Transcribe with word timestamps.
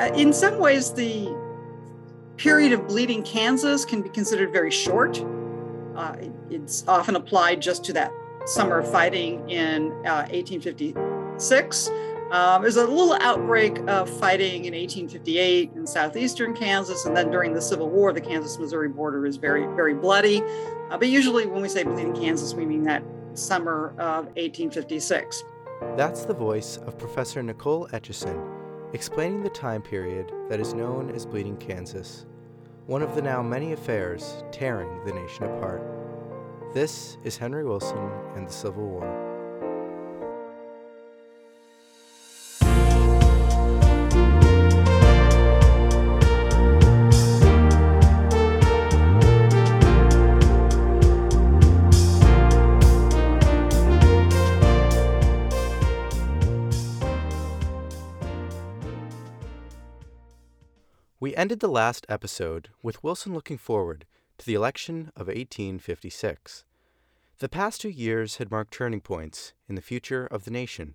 Uh, 0.00 0.12
in 0.14 0.32
some 0.32 0.58
ways, 0.58 0.92
the 0.92 1.34
period 2.36 2.72
of 2.72 2.88
bleeding 2.88 3.22
Kansas 3.22 3.84
can 3.84 4.02
be 4.02 4.08
considered 4.08 4.52
very 4.52 4.70
short. 4.70 5.24
Uh, 5.94 6.16
it's 6.50 6.84
often 6.88 7.16
applied 7.16 7.60
just 7.60 7.84
to 7.84 7.92
that 7.92 8.10
summer 8.46 8.78
of 8.78 8.90
fighting 8.90 9.48
in 9.48 9.92
uh, 10.06 10.26
1856. 10.30 11.90
Um, 12.32 12.62
there's 12.62 12.76
a 12.76 12.86
little 12.86 13.12
outbreak 13.20 13.78
of 13.88 14.08
fighting 14.08 14.64
in 14.64 14.72
1858 14.72 15.72
in 15.76 15.86
southeastern 15.86 16.54
Kansas, 16.54 17.04
and 17.04 17.14
then 17.14 17.30
during 17.30 17.52
the 17.52 17.60
Civil 17.60 17.90
War, 17.90 18.12
the 18.12 18.22
Kansas-Missouri 18.22 18.88
border 18.88 19.26
is 19.26 19.36
very, 19.36 19.66
very 19.76 19.94
bloody. 19.94 20.42
Uh, 20.90 20.96
but 20.96 21.08
usually, 21.08 21.46
when 21.46 21.60
we 21.60 21.68
say 21.68 21.84
bleeding 21.84 22.14
Kansas, 22.14 22.54
we 22.54 22.64
mean 22.64 22.84
that 22.84 23.04
summer 23.34 23.90
of 23.98 24.26
1856. 24.36 25.44
That's 25.96 26.24
the 26.24 26.34
voice 26.34 26.78
of 26.78 26.96
Professor 26.96 27.42
Nicole 27.42 27.86
Etcheson 27.88 28.61
explaining 28.94 29.42
the 29.42 29.48
time 29.48 29.80
period 29.80 30.30
that 30.50 30.60
is 30.60 30.74
known 30.74 31.10
as 31.10 31.24
Bleeding 31.24 31.56
Kansas, 31.56 32.26
one 32.86 33.00
of 33.00 33.14
the 33.14 33.22
now 33.22 33.42
many 33.42 33.72
affairs 33.72 34.44
tearing 34.52 35.02
the 35.04 35.12
nation 35.12 35.44
apart. 35.44 35.82
This 36.74 37.16
is 37.24 37.38
Henry 37.38 37.64
Wilson 37.64 38.10
and 38.36 38.46
the 38.46 38.52
Civil 38.52 38.84
War. 38.84 39.31
We 61.32 61.36
ended 61.36 61.60
the 61.60 61.66
last 61.66 62.04
episode 62.10 62.68
with 62.82 63.02
Wilson 63.02 63.32
looking 63.32 63.56
forward 63.56 64.04
to 64.36 64.44
the 64.44 64.52
election 64.52 65.10
of 65.16 65.28
1856. 65.28 66.66
The 67.38 67.48
past 67.48 67.80
two 67.80 67.88
years 67.88 68.36
had 68.36 68.50
marked 68.50 68.74
turning 68.74 69.00
points 69.00 69.54
in 69.66 69.74
the 69.74 69.80
future 69.80 70.26
of 70.26 70.44
the 70.44 70.50
nation. 70.50 70.88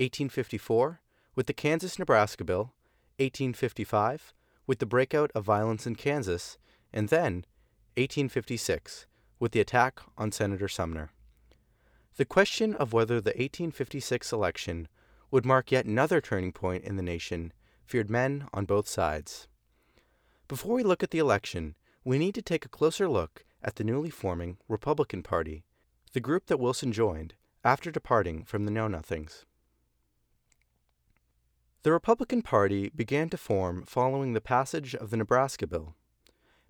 1854, 0.00 1.00
with 1.36 1.46
the 1.46 1.52
Kansas 1.52 1.96
Nebraska 1.96 2.42
Bill, 2.42 2.74
1855, 3.20 4.32
with 4.66 4.80
the 4.80 4.84
breakout 4.84 5.30
of 5.32 5.44
violence 5.44 5.86
in 5.86 5.94
Kansas, 5.94 6.58
and 6.92 7.08
then 7.08 7.44
1856, 7.96 9.06
with 9.38 9.52
the 9.52 9.60
attack 9.60 10.00
on 10.18 10.32
Senator 10.32 10.66
Sumner. 10.66 11.12
The 12.16 12.24
question 12.24 12.74
of 12.74 12.92
whether 12.92 13.20
the 13.20 13.30
1856 13.30 14.32
election 14.32 14.88
would 15.30 15.46
mark 15.46 15.70
yet 15.70 15.84
another 15.84 16.20
turning 16.20 16.50
point 16.50 16.82
in 16.82 16.96
the 16.96 17.02
nation 17.04 17.52
feared 17.86 18.10
men 18.10 18.48
on 18.52 18.64
both 18.64 18.88
sides. 18.88 19.46
Before 20.52 20.74
we 20.74 20.82
look 20.82 21.02
at 21.02 21.12
the 21.12 21.18
election, 21.18 21.76
we 22.04 22.18
need 22.18 22.34
to 22.34 22.42
take 22.42 22.66
a 22.66 22.68
closer 22.68 23.08
look 23.08 23.46
at 23.62 23.76
the 23.76 23.84
newly 23.84 24.10
forming 24.10 24.58
Republican 24.68 25.22
Party, 25.22 25.64
the 26.12 26.20
group 26.20 26.44
that 26.44 26.60
Wilson 26.60 26.92
joined 26.92 27.32
after 27.64 27.90
departing 27.90 28.44
from 28.44 28.66
the 28.66 28.70
Know 28.70 28.86
Nothings. 28.86 29.46
The 31.84 31.90
Republican 31.90 32.42
Party 32.42 32.90
began 32.94 33.30
to 33.30 33.38
form 33.38 33.84
following 33.86 34.34
the 34.34 34.42
passage 34.42 34.94
of 34.94 35.08
the 35.08 35.16
Nebraska 35.16 35.66
Bill. 35.66 35.94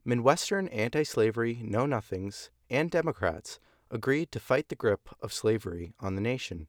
Midwestern 0.05 0.69
anti 0.69 1.03
slavery 1.03 1.58
Know 1.60 1.84
Nothings 1.84 2.50
and 2.70 2.88
Democrats 2.88 3.58
agreed 3.91 4.30
to 4.30 4.38
fight 4.38 4.69
the 4.69 4.77
grip 4.77 5.08
of 5.20 5.33
slavery 5.33 5.92
on 5.98 6.14
the 6.14 6.20
nation. 6.20 6.69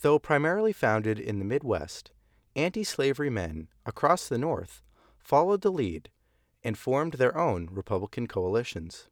Though 0.00 0.18
primarily 0.18 0.72
founded 0.72 1.18
in 1.18 1.40
the 1.40 1.44
Midwest, 1.44 2.10
anti 2.56 2.84
slavery 2.84 3.28
men 3.28 3.68
across 3.84 4.26
the 4.28 4.38
North 4.38 4.80
followed 5.24 5.62
the 5.62 5.72
lead 5.72 6.10
and 6.62 6.78
formed 6.78 7.14
their 7.14 7.36
own 7.36 7.68
Republican 7.72 8.26
coalitions. 8.26 9.08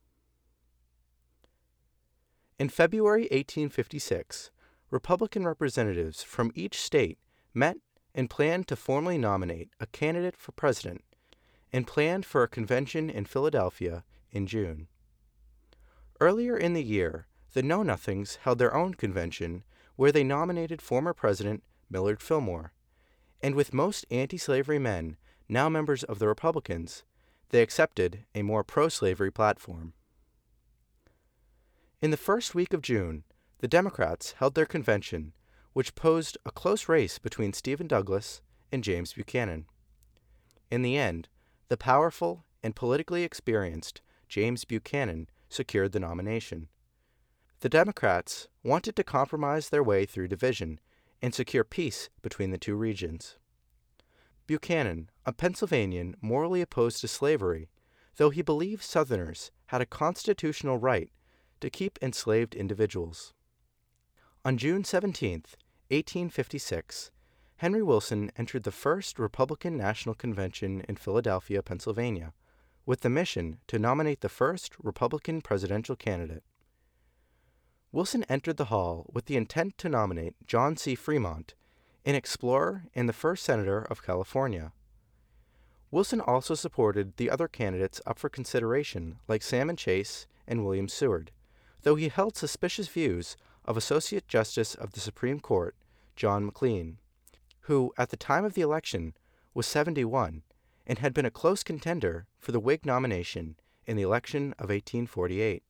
In 2.58 2.68
February 2.68 3.22
1856, 3.22 4.50
Republican 4.90 5.46
representatives 5.46 6.22
from 6.22 6.52
each 6.54 6.80
state 6.80 7.18
met 7.54 7.78
and 8.14 8.30
planned 8.30 8.68
to 8.68 8.76
formally 8.76 9.18
nominate 9.18 9.70
a 9.80 9.86
candidate 9.86 10.36
for 10.36 10.52
president 10.52 11.02
and 11.72 11.86
planned 11.86 12.26
for 12.26 12.42
a 12.42 12.48
convention 12.48 13.08
in 13.08 13.24
Philadelphia 13.24 14.04
in 14.30 14.46
June. 14.46 14.88
Earlier 16.20 16.56
in 16.56 16.74
the 16.74 16.84
year, 16.84 17.26
the 17.54 17.62
Know 17.62 17.82
Nothings 17.82 18.36
held 18.42 18.58
their 18.58 18.74
own 18.74 18.94
convention 18.94 19.64
where 19.96 20.12
they 20.12 20.24
nominated 20.24 20.80
former 20.80 21.14
President 21.14 21.62
Millard 21.90 22.22
Fillmore. 22.22 22.72
And 23.42 23.54
with 23.54 23.74
most 23.74 24.06
anti 24.10 24.38
slavery 24.38 24.78
men 24.78 25.16
now 25.48 25.68
members 25.68 26.04
of 26.04 26.18
the 26.18 26.28
Republicans, 26.28 27.04
they 27.50 27.62
accepted 27.62 28.24
a 28.34 28.42
more 28.42 28.64
pro 28.64 28.88
slavery 28.88 29.30
platform. 29.30 29.92
In 32.00 32.10
the 32.10 32.16
first 32.16 32.54
week 32.54 32.72
of 32.72 32.82
June, 32.82 33.24
the 33.58 33.68
Democrats 33.68 34.32
held 34.38 34.54
their 34.54 34.66
convention, 34.66 35.32
which 35.72 35.94
posed 35.94 36.36
a 36.44 36.50
close 36.50 36.88
race 36.88 37.18
between 37.18 37.52
Stephen 37.52 37.86
Douglas 37.86 38.42
and 38.72 38.82
James 38.82 39.12
Buchanan. 39.12 39.66
In 40.70 40.82
the 40.82 40.96
end, 40.96 41.28
the 41.68 41.76
powerful 41.76 42.44
and 42.62 42.74
politically 42.74 43.22
experienced 43.22 44.00
James 44.28 44.64
Buchanan 44.64 45.28
secured 45.48 45.92
the 45.92 46.00
nomination. 46.00 46.68
The 47.60 47.68
Democrats 47.68 48.48
wanted 48.64 48.96
to 48.96 49.04
compromise 49.04 49.68
their 49.68 49.82
way 49.82 50.06
through 50.06 50.28
division 50.28 50.80
and 51.20 51.34
secure 51.34 51.62
peace 51.62 52.08
between 52.22 52.50
the 52.50 52.58
two 52.58 52.74
regions. 52.74 53.36
Buchanan, 54.46 55.10
a 55.24 55.32
Pennsylvanian 55.32 56.16
morally 56.20 56.60
opposed 56.60 57.00
to 57.00 57.08
slavery, 57.08 57.68
though 58.16 58.30
he 58.30 58.42
believed 58.42 58.82
Southerners 58.82 59.50
had 59.66 59.80
a 59.80 59.86
constitutional 59.86 60.78
right 60.78 61.10
to 61.60 61.70
keep 61.70 61.98
enslaved 62.02 62.54
individuals. 62.54 63.32
On 64.44 64.58
June 64.58 64.84
17, 64.84 65.44
1856, 65.88 67.10
Henry 67.56 67.82
Wilson 67.82 68.32
entered 68.36 68.64
the 68.64 68.72
first 68.72 69.18
Republican 69.18 69.76
National 69.76 70.16
Convention 70.16 70.84
in 70.88 70.96
Philadelphia, 70.96 71.62
Pennsylvania, 71.62 72.32
with 72.84 73.02
the 73.02 73.08
mission 73.08 73.58
to 73.68 73.78
nominate 73.78 74.20
the 74.20 74.28
first 74.28 74.74
Republican 74.82 75.40
presidential 75.40 75.94
candidate. 75.94 76.42
Wilson 77.92 78.24
entered 78.28 78.56
the 78.56 78.64
hall 78.64 79.06
with 79.12 79.26
the 79.26 79.36
intent 79.36 79.78
to 79.78 79.88
nominate 79.88 80.34
John 80.46 80.76
C. 80.76 80.96
Fremont 80.96 81.54
an 82.04 82.14
explorer 82.14 82.84
and 82.94 83.08
the 83.08 83.12
first 83.12 83.44
senator 83.44 83.82
of 83.82 84.02
California. 84.02 84.72
Wilson 85.90 86.20
also 86.20 86.54
supported 86.54 87.16
the 87.16 87.30
other 87.30 87.48
candidates 87.48 88.00
up 88.06 88.18
for 88.18 88.28
consideration, 88.28 89.18
like 89.28 89.42
Salmon 89.42 89.76
Chase 89.76 90.26
and 90.48 90.64
William 90.64 90.88
Seward, 90.88 91.30
though 91.82 91.94
he 91.94 92.08
held 92.08 92.36
suspicious 92.36 92.88
views 92.88 93.36
of 93.64 93.76
Associate 93.76 94.26
Justice 94.26 94.74
of 94.74 94.92
the 94.92 95.00
Supreme 95.00 95.38
Court 95.38 95.76
John 96.16 96.46
McLean, 96.46 96.98
who, 97.66 97.92
at 97.96 98.10
the 98.10 98.16
time 98.16 98.44
of 98.44 98.54
the 98.54 98.62
election, 98.62 99.14
was 99.54 99.66
71 99.66 100.42
and 100.86 100.98
had 100.98 101.14
been 101.14 101.26
a 101.26 101.30
close 101.30 101.62
contender 101.62 102.26
for 102.38 102.52
the 102.52 102.60
Whig 102.60 102.84
nomination 102.84 103.56
in 103.86 103.96
the 103.96 104.02
election 104.02 104.54
of 104.58 104.70
1848. 104.70 105.62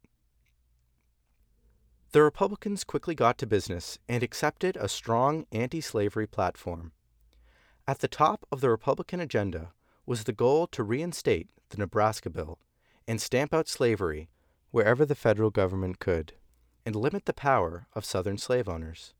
The 2.12 2.22
Republicans 2.22 2.84
quickly 2.84 3.14
got 3.14 3.38
to 3.38 3.46
business 3.46 3.98
and 4.06 4.22
accepted 4.22 4.76
a 4.76 4.86
strong 4.86 5.46
anti 5.50 5.80
slavery 5.80 6.26
platform. 6.26 6.92
At 7.88 8.00
the 8.00 8.08
top 8.08 8.46
of 8.52 8.60
the 8.60 8.68
Republican 8.68 9.18
agenda 9.18 9.72
was 10.04 10.24
the 10.24 10.34
goal 10.34 10.66
to 10.68 10.82
reinstate 10.82 11.48
the 11.70 11.78
Nebraska 11.78 12.28
Bill 12.28 12.58
and 13.08 13.18
stamp 13.18 13.54
out 13.54 13.66
slavery 13.66 14.28
wherever 14.72 15.06
the 15.06 15.14
federal 15.14 15.48
government 15.48 16.00
could, 16.00 16.34
and 16.84 16.94
limit 16.94 17.24
the 17.24 17.32
power 17.32 17.86
of 17.94 18.04
Southern 18.04 18.36
slave 18.36 18.68
owners. 18.68 19.14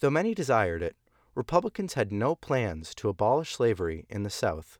Though 0.00 0.10
many 0.10 0.34
desired 0.34 0.82
it, 0.82 0.96
Republicans 1.34 1.94
had 1.94 2.10
no 2.10 2.34
plans 2.34 2.94
to 2.94 3.10
abolish 3.10 3.56
slavery 3.56 4.06
in 4.08 4.22
the 4.22 4.30
South, 4.30 4.78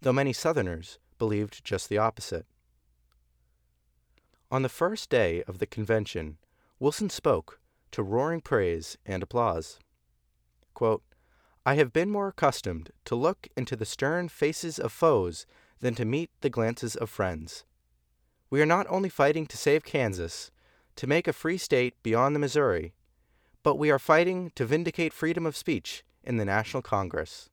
though 0.00 0.12
many 0.12 0.32
Southerners 0.32 0.98
believed 1.18 1.64
just 1.64 1.90
the 1.90 1.98
opposite. 1.98 2.46
On 4.52 4.62
the 4.62 4.68
first 4.68 5.10
day 5.10 5.44
of 5.44 5.58
the 5.58 5.66
convention, 5.66 6.38
Wilson 6.80 7.08
spoke 7.08 7.60
to 7.92 8.02
roaring 8.02 8.40
praise 8.40 8.98
and 9.06 9.22
applause. 9.22 9.78
Quote, 10.74 11.04
I 11.64 11.74
have 11.74 11.92
been 11.92 12.10
more 12.10 12.28
accustomed 12.28 12.90
to 13.04 13.14
look 13.14 13.46
into 13.56 13.76
the 13.76 13.84
stern 13.84 14.28
faces 14.28 14.78
of 14.78 14.90
foes 14.90 15.46
than 15.78 15.94
to 15.94 16.04
meet 16.04 16.30
the 16.40 16.50
glances 16.50 16.96
of 16.96 17.10
friends. 17.10 17.64
We 18.48 18.60
are 18.60 18.66
not 18.66 18.86
only 18.88 19.08
fighting 19.08 19.46
to 19.46 19.56
save 19.56 19.84
Kansas, 19.84 20.50
to 20.96 21.06
make 21.06 21.28
a 21.28 21.32
free 21.32 21.58
state 21.58 21.94
beyond 22.02 22.34
the 22.34 22.40
Missouri, 22.40 22.94
but 23.62 23.76
we 23.76 23.90
are 23.90 23.98
fighting 23.98 24.50
to 24.56 24.64
vindicate 24.64 25.12
freedom 25.12 25.46
of 25.46 25.56
speech 25.56 26.02
in 26.24 26.38
the 26.38 26.44
National 26.44 26.82
Congress. 26.82 27.50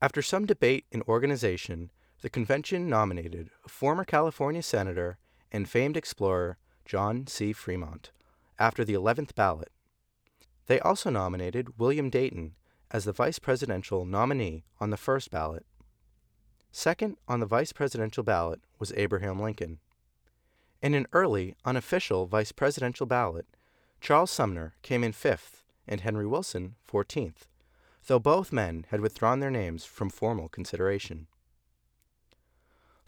After 0.00 0.20
some 0.20 0.44
debate 0.44 0.84
and 0.92 1.02
organization, 1.04 1.90
the 2.22 2.30
convention 2.30 2.88
nominated 2.88 3.50
former 3.66 4.04
California 4.04 4.62
Senator 4.62 5.18
and 5.50 5.68
famed 5.68 5.96
explorer 5.96 6.56
John 6.84 7.26
C. 7.26 7.52
Fremont 7.52 8.12
after 8.60 8.84
the 8.84 8.94
11th 8.94 9.34
ballot. 9.34 9.72
They 10.66 10.78
also 10.78 11.10
nominated 11.10 11.80
William 11.80 12.10
Dayton 12.10 12.54
as 12.92 13.04
the 13.04 13.12
vice 13.12 13.40
presidential 13.40 14.04
nominee 14.04 14.62
on 14.80 14.90
the 14.90 14.96
first 14.96 15.32
ballot. 15.32 15.66
Second 16.70 17.16
on 17.26 17.40
the 17.40 17.46
vice 17.46 17.72
presidential 17.72 18.22
ballot 18.22 18.60
was 18.78 18.92
Abraham 18.96 19.40
Lincoln. 19.40 19.80
In 20.80 20.94
an 20.94 21.08
early, 21.12 21.56
unofficial 21.64 22.26
vice 22.26 22.52
presidential 22.52 23.04
ballot, 23.04 23.46
Charles 24.00 24.30
Sumner 24.30 24.74
came 24.82 25.02
in 25.02 25.12
fifth 25.12 25.64
and 25.88 26.02
Henry 26.02 26.26
Wilson 26.26 26.76
14th, 26.88 27.48
though 28.06 28.20
both 28.20 28.52
men 28.52 28.86
had 28.90 29.00
withdrawn 29.00 29.40
their 29.40 29.50
names 29.50 29.84
from 29.84 30.08
formal 30.08 30.48
consideration. 30.48 31.26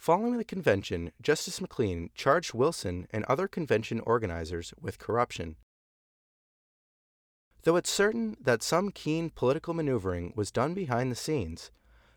Following 0.04 0.36
the 0.36 0.44
convention, 0.44 1.12
Justice 1.22 1.62
McLean 1.62 2.10
charged 2.14 2.52
Wilson 2.52 3.06
and 3.08 3.24
other 3.24 3.48
convention 3.48 4.00
organizers 4.00 4.74
with 4.78 4.98
corruption. 4.98 5.56
Though 7.62 7.76
it's 7.76 7.88
certain 7.88 8.36
that 8.38 8.62
some 8.62 8.90
keen 8.90 9.30
political 9.30 9.72
maneuvering 9.72 10.34
was 10.36 10.50
done 10.50 10.74
behind 10.74 11.10
the 11.10 11.16
scenes, 11.16 11.70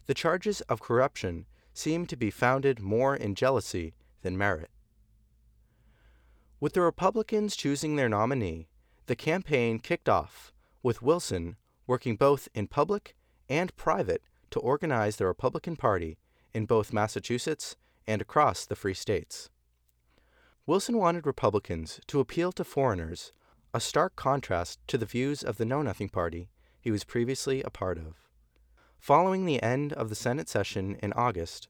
the 0.05 0.13
charges 0.13 0.59
of 0.67 0.81
corruption 0.81 1.45
seem 1.73 2.05
to 2.07 2.17
be 2.17 2.29
founded 2.29 2.81
more 2.81 3.15
in 3.15 3.35
jealousy 3.35 3.93
than 4.21 4.37
merit. 4.37 4.69
With 6.59 6.73
the 6.73 6.81
Republicans 6.81 7.55
choosing 7.55 7.95
their 7.95 8.09
nominee, 8.09 8.67
the 9.05 9.15
campaign 9.15 9.79
kicked 9.79 10.09
off, 10.09 10.51
with 10.83 11.01
Wilson 11.01 11.55
working 11.87 12.17
both 12.17 12.49
in 12.53 12.67
public 12.67 13.15
and 13.47 13.73
private 13.77 14.21
to 14.51 14.59
organize 14.59 15.15
the 15.15 15.25
Republican 15.25 15.77
Party 15.77 16.17
in 16.57 16.65
both 16.65 16.91
Massachusetts 16.91 17.75
and 18.07 18.19
across 18.19 18.65
the 18.65 18.75
free 18.75 18.95
states. 18.95 19.51
Wilson 20.65 20.97
wanted 20.97 21.27
Republicans 21.27 22.01
to 22.07 22.19
appeal 22.19 22.51
to 22.51 22.63
foreigners, 22.63 23.31
a 23.75 23.79
stark 23.79 24.15
contrast 24.15 24.79
to 24.87 24.97
the 24.97 25.05
views 25.05 25.43
of 25.43 25.57
the 25.57 25.65
Know 25.65 25.83
Nothing 25.83 26.09
Party 26.09 26.49
he 26.81 26.89
was 26.89 27.03
previously 27.03 27.61
a 27.61 27.69
part 27.69 27.99
of. 27.99 28.15
Following 28.97 29.45
the 29.45 29.61
end 29.61 29.93
of 29.93 30.09
the 30.09 30.15
Senate 30.15 30.49
session 30.49 30.95
in 30.95 31.13
August, 31.13 31.67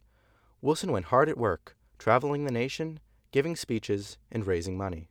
Wilson 0.61 0.93
went 0.93 1.07
hard 1.07 1.27
at 1.27 1.37
work, 1.37 1.75
traveling 1.99 2.45
the 2.45 2.51
nation, 2.51 3.01
giving 3.31 3.57
speeches, 3.57 4.17
and 4.31 4.47
raising 4.47 4.77
money. 4.77 5.09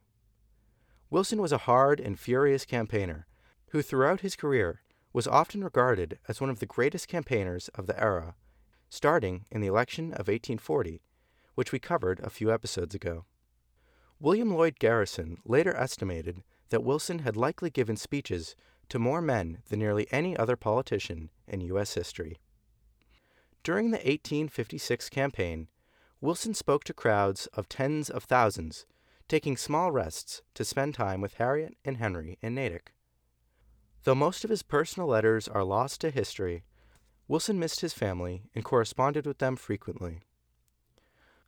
Wilson 1.11 1.43
was 1.43 1.53
a 1.53 1.67
hard 1.69 2.01
and 2.01 2.19
furious 2.19 2.65
campaigner 2.65 3.27
who, 3.73 3.83
throughout 3.83 4.23
his 4.23 4.37
career, 4.37 4.81
was 5.13 5.29
often 5.29 5.63
regarded 5.63 6.19
as 6.29 6.41
one 6.41 6.49
of 6.49 6.61
the 6.61 6.67
greatest 6.67 7.09
campaigners 7.09 7.69
of 7.75 7.87
the 7.87 8.01
era 8.03 8.37
starting 8.89 9.45
in 9.51 9.61
the 9.61 9.67
election 9.67 10.13
of 10.13 10.29
1840, 10.29 11.01
which 11.55 11.73
we 11.73 11.79
covered 11.79 12.21
a 12.21 12.31
few 12.31 12.53
episodes 12.53 12.95
ago. 12.95 13.25
William 14.19 14.55
Lloyd 14.55 14.79
Garrison 14.79 15.39
later 15.45 15.77
estimated 15.77 16.43
that 16.71 16.83
Wilson 16.83 17.21
had 17.21 17.37
likely 17.37 17.71
given 17.71 17.97
speeches 17.97 18.57
to 18.89 18.99
more 18.99 19.21
men 19.21 19.59
than 19.69 19.79
nearly 19.79 20.07
any 20.11 20.37
other 20.37 20.57
politician 20.57 21.31
in 21.47 21.61
U.S. 21.63 21.95
history. 21.95 22.39
During 23.63 23.91
the 23.91 23.99
1856 23.99 25.09
campaign, 25.11 25.69
Wilson 26.21 26.55
spoke 26.55 26.85
to 26.85 26.95
crowds 26.95 27.47
of 27.49 27.69
tens 27.69 28.09
of 28.09 28.25
thousands, 28.25 28.87
taking 29.29 29.57
small 29.57 29.91
rests 29.91 30.43
to 30.55 30.65
spend 30.65 30.95
time 30.95 31.21
with 31.21 31.35
Harriet 31.35 31.77
and 31.85 31.97
Henry 31.97 32.39
in 32.41 32.55
Natick. 32.55 32.93
Though 34.05 34.15
most 34.15 34.45
of 34.45 34.51
his 34.51 34.63
personal 34.63 35.09
letters 35.09 35.49
are 35.49 35.65
lost 35.65 36.01
to 36.03 36.11
history, 36.11 36.63
Wilson 37.29 37.59
missed 37.59 37.81
his 37.81 37.93
family 37.93 38.45
and 38.55 38.65
corresponded 38.65 39.27
with 39.27 39.39
them 39.39 39.57
frequently. 39.57 40.21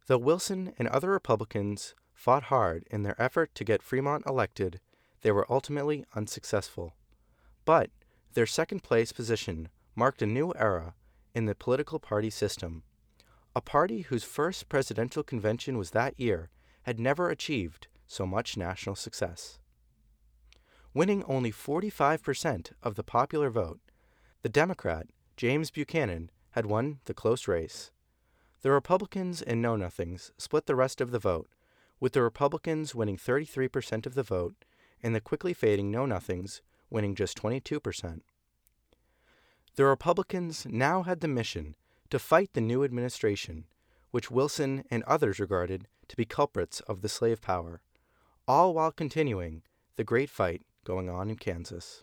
Though 0.07 0.19
Wilson 0.19 0.73
and 0.79 0.89
other 0.89 1.11
Republicans 1.11 1.95
fought 2.15 2.45
hard 2.45 2.85
in 2.91 3.03
their 3.03 3.21
effort 3.21 3.55
to 3.55 3.65
get 3.65 3.83
Fremont 3.83 4.25
elected, 4.27 4.81
they 5.21 5.31
were 5.31 5.47
ultimately 5.51 6.05
unsuccessful. 6.15 6.95
But 7.65 7.91
their 8.35 8.47
second 8.47 8.83
place 8.83 9.13
position 9.13 9.69
marked 9.95 10.23
a 10.23 10.27
new 10.27 10.53
era 10.57 10.95
in 11.35 11.47
the 11.47 11.55
political 11.55 11.99
party 12.01 12.31
system. 12.31 12.83
A 13.55 13.61
party 13.61 14.03
whose 14.03 14.25
first 14.25 14.69
presidential 14.69 15.23
convention 15.23 15.79
was 15.79 15.91
that 15.91 16.19
year 16.19 16.51
had 16.83 16.99
never 16.99 17.31
achieved 17.31 17.87
so 18.07 18.27
much 18.27 18.57
national 18.57 18.97
success. 18.97 19.59
Winning 20.95 21.23
only 21.25 21.53
45% 21.53 22.73
of 22.83 22.95
the 22.95 23.05
popular 23.05 23.51
vote, 23.51 23.81
the 24.43 24.49
Democrat 24.49 25.07
James 25.39 25.71
Buchanan 25.71 26.31
had 26.51 26.67
won 26.67 26.99
the 27.05 27.15
close 27.15 27.47
race. 27.47 27.93
The 28.63 28.73
Republicans 28.73 29.41
and 29.41 29.63
Know 29.63 29.77
Nothings 29.77 30.33
split 30.37 30.67
the 30.67 30.75
rest 30.75 31.01
of 31.01 31.13
the 31.13 31.21
vote, 31.21 31.49
with 32.01 32.15
the 32.15 32.23
Republicans 32.23 32.93
winning 32.93 33.17
33% 33.17 34.05
of 34.05 34.15
the 34.15 34.25
vote 34.25 34.65
and 35.01 35.15
the 35.15 35.21
quickly 35.21 35.55
fading 35.55 35.93
Know 35.93 36.07
Nothings 36.07 36.61
winning 36.91 37.15
just 37.15 37.41
22%. 37.41 38.23
The 39.77 39.85
Republicans 39.85 40.67
now 40.69 41.05
had 41.05 41.21
the 41.21 41.29
mission 41.29 41.77
to 42.11 42.19
fight 42.19 42.55
the 42.55 42.61
new 42.61 42.83
administration, 42.83 43.67
which 44.11 44.33
Wilson 44.33 44.83
and 44.91 45.05
others 45.05 45.39
regarded 45.39 45.87
to 46.09 46.17
be 46.17 46.25
culprits 46.25 46.81
of 46.81 47.01
the 47.01 47.09
slave 47.09 47.41
power, 47.41 47.81
all 48.49 48.75
while 48.75 48.91
continuing 48.91 49.63
the 49.95 50.03
great 50.03 50.31
fight 50.31 50.63
going 50.83 51.09
on 51.09 51.31
in 51.31 51.37
Kansas. 51.37 52.03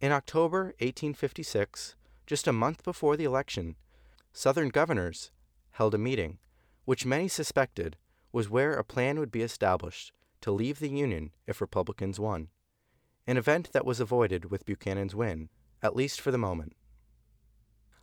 In 0.00 0.12
October 0.12 0.66
1856, 0.78 1.96
just 2.24 2.46
a 2.46 2.52
month 2.52 2.84
before 2.84 3.16
the 3.16 3.24
election, 3.24 3.74
Southern 4.32 4.68
governors 4.68 5.32
held 5.72 5.92
a 5.92 5.98
meeting, 5.98 6.38
which 6.84 7.04
many 7.04 7.26
suspected 7.26 7.96
was 8.30 8.48
where 8.48 8.74
a 8.74 8.84
plan 8.84 9.18
would 9.18 9.32
be 9.32 9.42
established 9.42 10.12
to 10.42 10.52
leave 10.52 10.78
the 10.78 10.88
Union 10.88 11.32
if 11.48 11.60
Republicans 11.60 12.20
won, 12.20 12.46
an 13.26 13.36
event 13.36 13.72
that 13.72 13.84
was 13.84 13.98
avoided 13.98 14.52
with 14.52 14.64
Buchanan's 14.64 15.16
win, 15.16 15.48
at 15.82 15.96
least 15.96 16.20
for 16.20 16.30
the 16.30 16.38
moment. 16.38 16.76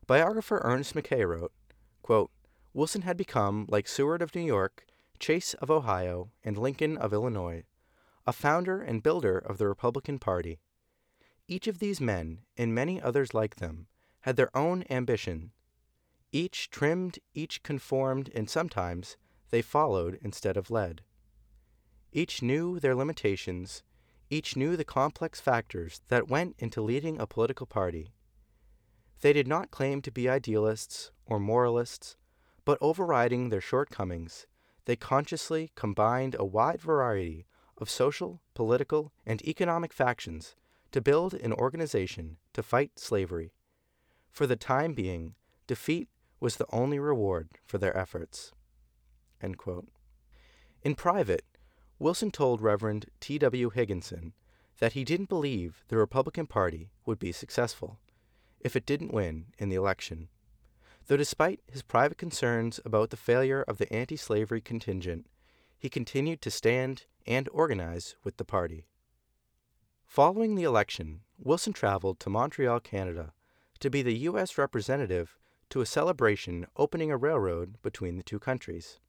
Biographer 0.06 0.60
Ernest 0.66 0.96
McKay 0.96 1.26
wrote, 1.26 1.54
quote, 2.02 2.30
Wilson 2.74 3.04
had 3.04 3.16
become, 3.16 3.68
like 3.70 3.88
Seward 3.88 4.22
of 4.22 4.36
New 4.36 4.42
York, 4.42 4.86
Chase 5.18 5.54
of 5.56 5.72
Ohio, 5.72 6.30
and 6.44 6.58
Lincoln 6.58 6.98
of 6.98 7.14
Illinois, 7.14 7.64
a 8.28 8.34
founder 8.34 8.82
and 8.82 9.02
builder 9.02 9.38
of 9.38 9.60
the 9.60 9.68
Republican 9.70 10.20
Party 10.20 10.60
each 11.48 11.68
of 11.68 11.80
these 11.80 12.02
men, 12.02 12.40
and 12.58 12.74
many 12.74 13.02
others 13.02 13.34
like 13.34 13.58
them, 13.58 13.88
had 14.22 14.36
their 14.36 14.56
own 14.58 14.84
ambition. 14.90 15.52
Each 16.32 16.70
trimmed, 16.70 17.20
each 17.34 17.62
conformed, 17.62 18.32
and 18.34 18.50
sometimes 18.50 19.18
they 19.52 19.62
followed 19.62 20.20
instead 20.22 20.58
of 20.58 20.72
led. 20.72 21.04
Each 22.12 22.42
knew 22.42 22.80
their 22.80 22.96
limitations, 22.96 23.84
each 24.30 24.56
knew 24.56 24.76
the 24.76 24.84
complex 24.84 25.40
factors 25.40 26.02
that 26.08 26.28
went 26.28 26.56
into 26.58 26.82
leading 26.82 27.20
a 27.20 27.28
political 27.28 27.68
party. 27.68 28.12
They 29.22 29.34
did 29.34 29.48
not 29.48 29.72
claim 29.72 30.02
to 30.02 30.12
be 30.12 30.28
idealists 30.28 31.12
or 31.26 31.40
moralists, 31.40 32.18
but 32.66 32.80
overriding 32.82 33.50
their 33.50 33.62
shortcomings, 33.62 34.48
they 34.86 34.96
consciously 34.96 35.72
combined 35.76 36.36
a 36.38 36.46
wide 36.46 36.82
variety 36.82 37.46
of 37.78 37.90
social, 37.90 38.42
political, 38.56 39.12
and 39.26 39.42
economic 39.44 39.94
factions 39.94 40.56
to 40.96 41.02
build 41.02 41.34
an 41.34 41.52
organization 41.52 42.38
to 42.54 42.64
fight 42.64 42.98
slavery. 42.98 43.52
For 44.32 44.48
the 44.48 44.56
time 44.56 44.94
being, 44.94 45.36
defeat 45.68 46.08
was 46.40 46.56
the 46.56 46.68
only 46.72 47.00
reward 47.00 47.50
for 47.66 47.78
their 47.78 47.98
efforts. 47.98 48.54
In 49.42 50.96
private, 50.96 51.44
Wilson 52.00 52.32
told 52.32 52.62
Reverend 52.62 53.08
T.W. 53.20 53.72
Higginson 53.72 54.32
that 54.80 54.94
he 54.94 55.04
didn't 55.04 55.28
believe 55.28 55.84
the 55.90 55.98
Republican 55.98 56.48
Party 56.48 56.92
would 57.06 57.20
be 57.20 57.34
successful 57.34 58.00
if 58.62 58.78
it 58.78 58.86
didn't 58.86 59.14
win 59.14 59.48
in 59.58 59.68
the 59.68 59.76
election. 59.76 60.30
Though 61.08 61.18
despite 61.18 61.60
his 61.70 61.82
private 61.82 62.18
concerns 62.18 62.80
about 62.86 63.10
the 63.10 63.18
failure 63.18 63.64
of 63.64 63.80
the 63.80 63.92
anti 63.92 64.16
slavery 64.16 64.62
contingent, 64.62 65.26
he 65.78 65.90
continued 65.90 66.42
to 66.44 66.50
stand 66.50 67.04
and 67.28 67.50
organize 67.52 68.16
with 68.24 68.38
the 68.38 68.46
party. 68.46 68.86
Following 70.06 70.56
the 70.56 70.64
election, 70.64 71.22
Wilson 71.38 71.74
traveled 71.74 72.20
to 72.22 72.30
Montreal, 72.30 72.80
Canada, 72.80 73.34
to 73.80 73.90
be 73.90 74.02
the 74.02 74.18
U.S. 74.20 74.58
representative 74.58 75.38
to 75.70 75.82
a 75.82 75.86
celebration 75.86 76.66
opening 76.78 77.12
a 77.12 77.18
railroad 77.18 77.82
between 77.82 78.16
the 78.16 78.24
two 78.24 78.40
countries. 78.40 79.00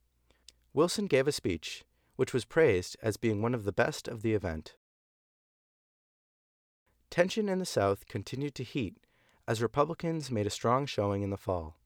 Wilson 0.72 1.06
gave 1.06 1.28
a 1.28 1.32
speech, 1.32 1.84
which 2.16 2.32
was 2.32 2.44
praised 2.44 2.96
as 3.02 3.16
being 3.16 3.40
one 3.40 3.54
of 3.54 3.64
the 3.64 3.72
best 3.72 4.08
of 4.08 4.22
the 4.22 4.34
event. 4.34 4.74
Tension 7.08 7.48
in 7.48 7.60
the 7.60 7.64
South 7.64 8.08
continued 8.08 8.54
to 8.56 8.64
heat 8.64 8.96
as 9.46 9.62
Republicans 9.62 10.30
made 10.30 10.46
a 10.46 10.50
strong 10.50 10.86
showing 10.86 11.22
in 11.22 11.30
the 11.30 11.36
fall. 11.36 11.76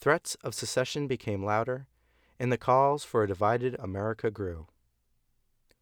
Threats 0.00 0.36
of 0.42 0.54
secession 0.54 1.06
became 1.06 1.44
louder, 1.44 1.86
and 2.40 2.50
the 2.50 2.58
calls 2.58 3.04
for 3.04 3.22
a 3.22 3.28
divided 3.28 3.76
America 3.78 4.30
grew. 4.30 4.66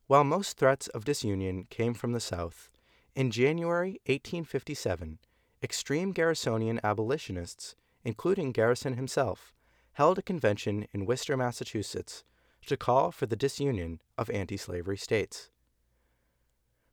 While 0.08 0.22
most 0.22 0.56
threats 0.56 0.86
of 0.88 1.04
disunion 1.04 1.64
came 1.64 1.92
from 1.92 2.12
the 2.12 2.20
South, 2.20 2.70
in 3.16 3.32
January 3.32 4.00
1857, 4.06 5.18
extreme 5.64 6.14
Garrisonian 6.14 6.78
abolitionists, 6.84 7.74
including 8.04 8.52
Garrison 8.52 8.94
himself, 8.94 9.52
held 9.94 10.18
a 10.18 10.22
convention 10.22 10.86
in 10.92 11.06
Worcester, 11.06 11.36
Massachusetts, 11.36 12.22
to 12.66 12.76
call 12.76 13.10
for 13.10 13.26
the 13.26 13.34
disunion 13.34 14.00
of 14.16 14.30
anti 14.30 14.56
slavery 14.56 14.96
states. 14.96 15.50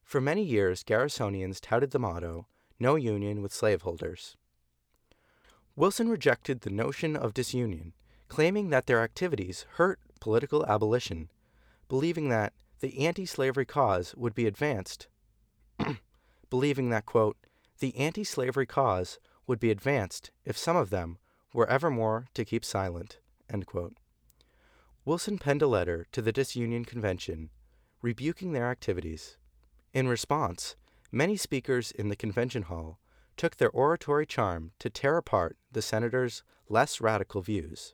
For 0.02 0.20
many 0.20 0.44
years, 0.44 0.84
Garrisonians 0.84 1.60
touted 1.62 1.92
the 1.92 2.00
motto, 2.00 2.48
no 2.80 2.96
union 2.96 3.44
with 3.44 3.54
slaveholders. 3.54 4.38
Wilson 5.76 6.10
rejected 6.10 6.62
the 6.62 6.72
notion 6.72 7.16
of 7.16 7.36
disunion, 7.36 7.94
claiming 8.28 8.70
that 8.70 8.88
their 8.88 9.04
activities 9.04 9.68
hurt 9.74 10.00
political 10.20 10.66
abolition, 10.66 11.30
believing 11.88 12.30
that 12.30 12.54
the 12.84 13.08
anti 13.08 13.26
slavery 13.26 13.64
cause 13.64 14.14
would 14.18 14.36
be 14.36 14.46
advanced, 14.46 15.08
believing 16.50 16.90
that, 16.90 17.06
quote, 17.06 17.38
the 17.80 17.96
anti 17.96 18.26
slavery 18.26 18.66
cause 18.66 19.20
would 19.48 19.58
be 19.58 19.72
advanced 19.72 20.32
if 20.44 20.58
some 20.58 20.76
of 20.76 20.90
them 20.90 21.18
were 21.54 21.70
evermore 21.70 22.28
to 22.34 22.44
keep 22.44 22.66
silent, 22.66 23.20
Wilson 25.06 25.38
penned 25.38 25.62
a 25.62 25.68
letter 25.68 26.06
to 26.12 26.22
the 26.22 26.34
Disunion 26.34 26.86
Convention 26.86 27.52
rebuking 28.02 28.52
their 28.52 28.70
activities. 28.70 29.38
In 29.94 30.10
response, 30.10 30.76
many 31.10 31.38
speakers 31.38 31.90
in 31.90 32.10
the 32.10 32.18
convention 32.18 32.64
hall 32.64 33.00
took 33.38 33.56
their 33.56 33.70
oratory 33.70 34.26
charm 34.26 34.74
to 34.80 34.90
tear 34.90 35.16
apart 35.16 35.56
the 35.72 35.82
senator's 35.82 36.44
less 36.68 37.00
radical 37.00 37.42
views. 37.42 37.94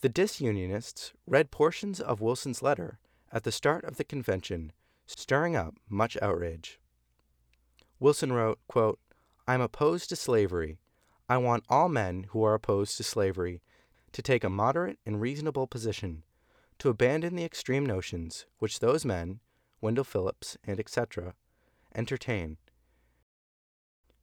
The 0.00 0.08
disunionists 0.08 1.12
read 1.26 1.50
portions 1.50 2.00
of 2.00 2.22
Wilson's 2.22 2.62
letter 2.62 2.98
at 3.32 3.44
the 3.44 3.52
start 3.52 3.84
of 3.84 3.96
the 3.96 4.04
convention, 4.04 4.72
stirring 5.06 5.56
up 5.56 5.74
much 5.88 6.16
outrage. 6.20 6.80
Wilson 7.98 8.32
wrote, 8.32 8.58
quote, 8.66 8.98
I'm 9.46 9.60
opposed 9.60 10.08
to 10.08 10.16
slavery. 10.16 10.78
I 11.28 11.36
want 11.38 11.64
all 11.68 11.88
men 11.88 12.26
who 12.30 12.42
are 12.44 12.54
opposed 12.54 12.96
to 12.96 13.04
slavery 13.04 13.62
to 14.12 14.22
take 14.22 14.42
a 14.42 14.50
moderate 14.50 14.98
and 15.06 15.20
reasonable 15.20 15.66
position, 15.66 16.24
to 16.78 16.88
abandon 16.88 17.36
the 17.36 17.44
extreme 17.44 17.86
notions 17.86 18.46
which 18.58 18.80
those 18.80 19.04
men, 19.04 19.40
Wendell 19.80 20.04
Phillips 20.04 20.56
and 20.64 20.80
etc., 20.80 21.34
entertain. 21.94 22.56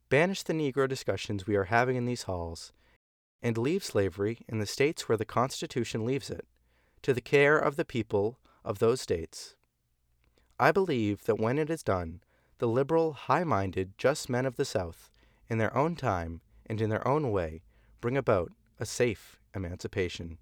Banish 0.09 0.43
the 0.43 0.53
Negro 0.53 0.87
discussions 0.87 1.45
we 1.45 1.55
are 1.55 1.65
having 1.65 1.95
in 1.95 2.05
these 2.05 2.23
halls, 2.23 2.71
and 3.41 3.57
leave 3.57 3.83
slavery 3.83 4.39
in 4.47 4.59
the 4.59 4.65
states 4.65 5.07
where 5.07 5.17
the 5.17 5.25
Constitution 5.25 6.05
leaves 6.05 6.29
it, 6.29 6.45
to 7.01 7.13
the 7.13 7.21
care 7.21 7.57
of 7.57 7.75
the 7.75 7.85
people 7.85 8.39
of 8.67 8.79
those 8.79 9.01
states. 9.01 9.55
I 10.59 10.71
believe 10.71 11.23
that 11.23 11.39
when 11.39 11.57
it 11.57 11.69
is 11.69 11.83
done, 11.83 12.21
the 12.59 12.67
liberal, 12.67 13.13
high 13.13 13.43
minded, 13.43 13.93
just 13.97 14.29
men 14.29 14.45
of 14.45 14.57
the 14.57 14.65
South, 14.65 15.09
in 15.49 15.57
their 15.57 15.75
own 15.75 15.95
time 15.95 16.41
and 16.65 16.81
in 16.81 16.89
their 16.89 17.07
own 17.07 17.31
way, 17.31 17.61
bring 18.01 18.17
about 18.17 18.51
a 18.79 18.85
safe 18.85 19.39
emancipation. 19.55 20.37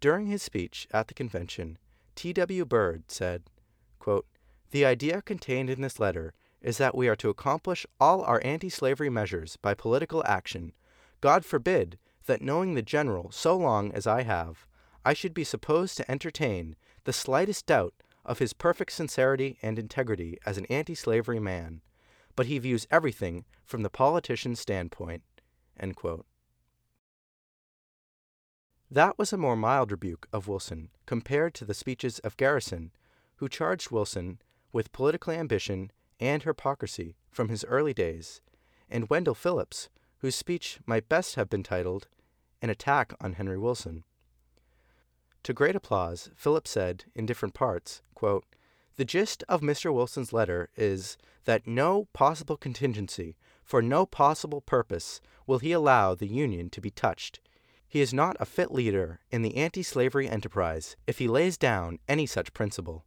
During 0.00 0.26
his 0.26 0.42
speech 0.42 0.88
at 0.92 1.08
the 1.08 1.14
convention, 1.14 1.78
T.W. 2.16 2.64
Bird 2.64 3.04
said, 3.08 3.44
quote, 3.98 4.26
The 4.72 4.84
idea 4.84 5.22
contained 5.22 5.70
in 5.70 5.80
this 5.80 5.98
letter 5.98 6.34
is 6.60 6.76
that 6.76 6.94
we 6.94 7.08
are 7.08 7.16
to 7.16 7.30
accomplish 7.30 7.86
all 7.98 8.22
our 8.22 8.42
anti 8.44 8.68
slavery 8.68 9.08
measures 9.08 9.56
by 9.56 9.72
political 9.72 10.22
action. 10.26 10.72
God 11.20 11.44
forbid 11.44 11.98
that 12.26 12.42
knowing 12.42 12.74
the 12.74 12.82
general 12.82 13.30
so 13.30 13.56
long 13.56 13.92
as 13.92 14.06
I 14.06 14.22
have, 14.22 14.66
I 15.04 15.12
should 15.14 15.32
be 15.32 15.44
supposed 15.44 15.96
to 15.96 16.10
entertain 16.10 16.76
the 17.04 17.12
slightest 17.12 17.66
doubt 17.66 17.94
of 18.24 18.38
his 18.38 18.52
perfect 18.52 18.92
sincerity 18.92 19.58
and 19.62 19.78
integrity 19.78 20.38
as 20.44 20.58
an 20.58 20.66
anti 20.66 20.94
slavery 20.94 21.40
man, 21.40 21.80
but 22.36 22.46
he 22.46 22.58
views 22.58 22.86
everything 22.90 23.44
from 23.64 23.82
the 23.82 23.90
politician's 23.90 24.60
standpoint. 24.60 25.22
That 28.90 29.18
was 29.18 29.32
a 29.32 29.38
more 29.38 29.56
mild 29.56 29.90
rebuke 29.90 30.28
of 30.32 30.48
Wilson 30.48 30.90
compared 31.06 31.54
to 31.54 31.64
the 31.64 31.74
speeches 31.74 32.18
of 32.18 32.36
Garrison, 32.36 32.90
who 33.36 33.48
charged 33.48 33.90
Wilson 33.90 34.42
with 34.72 34.92
political 34.92 35.32
ambition 35.32 35.90
and 36.18 36.42
hypocrisy 36.42 37.16
from 37.30 37.48
his 37.48 37.64
early 37.64 37.94
days, 37.94 38.42
and 38.90 39.08
Wendell 39.08 39.34
Phillips, 39.34 39.88
whose 40.18 40.36
speech 40.36 40.80
might 40.84 41.08
best 41.08 41.36
have 41.36 41.48
been 41.48 41.62
titled 41.62 42.08
An 42.60 42.68
Attack 42.68 43.14
on 43.20 43.34
Henry 43.34 43.56
Wilson. 43.58 44.04
To 45.44 45.54
great 45.54 45.74
applause, 45.74 46.30
Phillips 46.36 46.70
said, 46.70 47.04
in 47.14 47.26
different 47.26 47.54
parts, 47.54 48.02
quote, 48.14 48.44
The 48.96 49.04
gist 49.04 49.42
of 49.48 49.62
Mr. 49.62 49.92
Wilson's 49.92 50.32
letter 50.32 50.68
is 50.76 51.16
that 51.44 51.66
no 51.66 52.08
possible 52.12 52.56
contingency, 52.56 53.36
for 53.64 53.80
no 53.80 54.04
possible 54.04 54.60
purpose, 54.60 55.20
will 55.46 55.58
he 55.58 55.72
allow 55.72 56.14
the 56.14 56.26
Union 56.26 56.68
to 56.70 56.80
be 56.80 56.90
touched. 56.90 57.40
He 57.88 58.00
is 58.00 58.14
not 58.14 58.36
a 58.38 58.44
fit 58.44 58.70
leader 58.70 59.20
in 59.30 59.42
the 59.42 59.56
anti 59.56 59.82
slavery 59.82 60.28
enterprise 60.28 60.96
if 61.06 61.18
he 61.18 61.26
lays 61.26 61.56
down 61.56 61.98
any 62.06 62.26
such 62.26 62.52
principle. 62.52 63.04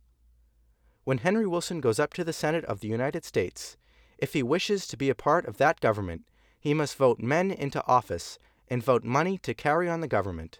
When 1.06 1.20
Henry 1.20 1.46
Wilson 1.46 1.82
goes 1.82 2.00
up 2.00 2.14
to 2.16 2.24
the 2.24 2.34
Senate 2.34 2.66
of 2.66 2.80
the 2.80 2.88
United 2.88 3.24
States, 3.24 3.78
if 4.18 4.34
he 4.34 4.44
wishes 4.44 4.88
to 4.88 4.98
be 4.98 5.10
a 5.10 5.16
part 5.16 5.46
of 5.46 5.58
that 5.58 5.80
government, 5.80 6.24
he 6.60 6.74
must 6.74 6.98
vote 6.98 7.20
men 7.20 7.52
into 7.52 7.86
office 7.88 8.40
and 8.70 8.84
vote 8.84 9.04
money 9.04 9.38
to 9.40 9.54
carry 9.54 9.90
on 9.90 10.02
the 10.02 10.08
government. 10.08 10.60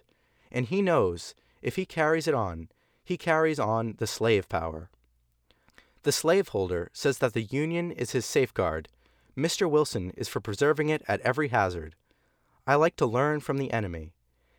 And 0.50 0.66
he 0.66 0.80
knows 0.80 1.34
if 1.64 1.76
he 1.76 1.86
carries 1.86 2.28
it 2.28 2.34
on, 2.34 2.68
he 3.02 3.16
carries 3.16 3.58
on 3.58 3.94
the 3.98 4.06
slave 4.06 4.48
power. 4.48 4.90
The 6.02 6.12
slaveholder 6.12 6.90
says 6.92 7.18
that 7.18 7.32
the 7.32 7.42
Union 7.42 7.90
is 7.90 8.12
his 8.12 8.26
safeguard. 8.26 8.88
Mr. 9.36 9.68
Wilson 9.68 10.10
is 10.10 10.28
for 10.28 10.40
preserving 10.40 10.90
it 10.90 11.02
at 11.08 11.20
every 11.22 11.48
hazard. 11.48 11.96
I 12.66 12.74
like 12.74 12.96
to 12.96 13.06
learn 13.06 13.40
from 13.40 13.56
the 13.56 13.72
enemy. 13.72 14.12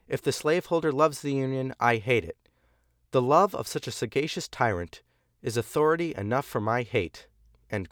If 0.08 0.24
the 0.24 0.32
slaveholder 0.32 0.92
loves 0.92 1.22
the 1.22 1.34
Union, 1.34 1.76
I 1.80 1.98
hate 1.98 2.26
it. 2.26 2.38
The 3.12 3.22
love 3.22 3.54
of 3.54 3.68
such 3.68 3.88
a 3.88 3.92
sagacious 3.92 4.48
tyrant 4.48 5.04
is 5.44 5.58
authority 5.58 6.16
enough 6.18 6.46
for 6.46 6.60
my 6.60 6.82
hate. 6.82 7.28
In 7.72 7.86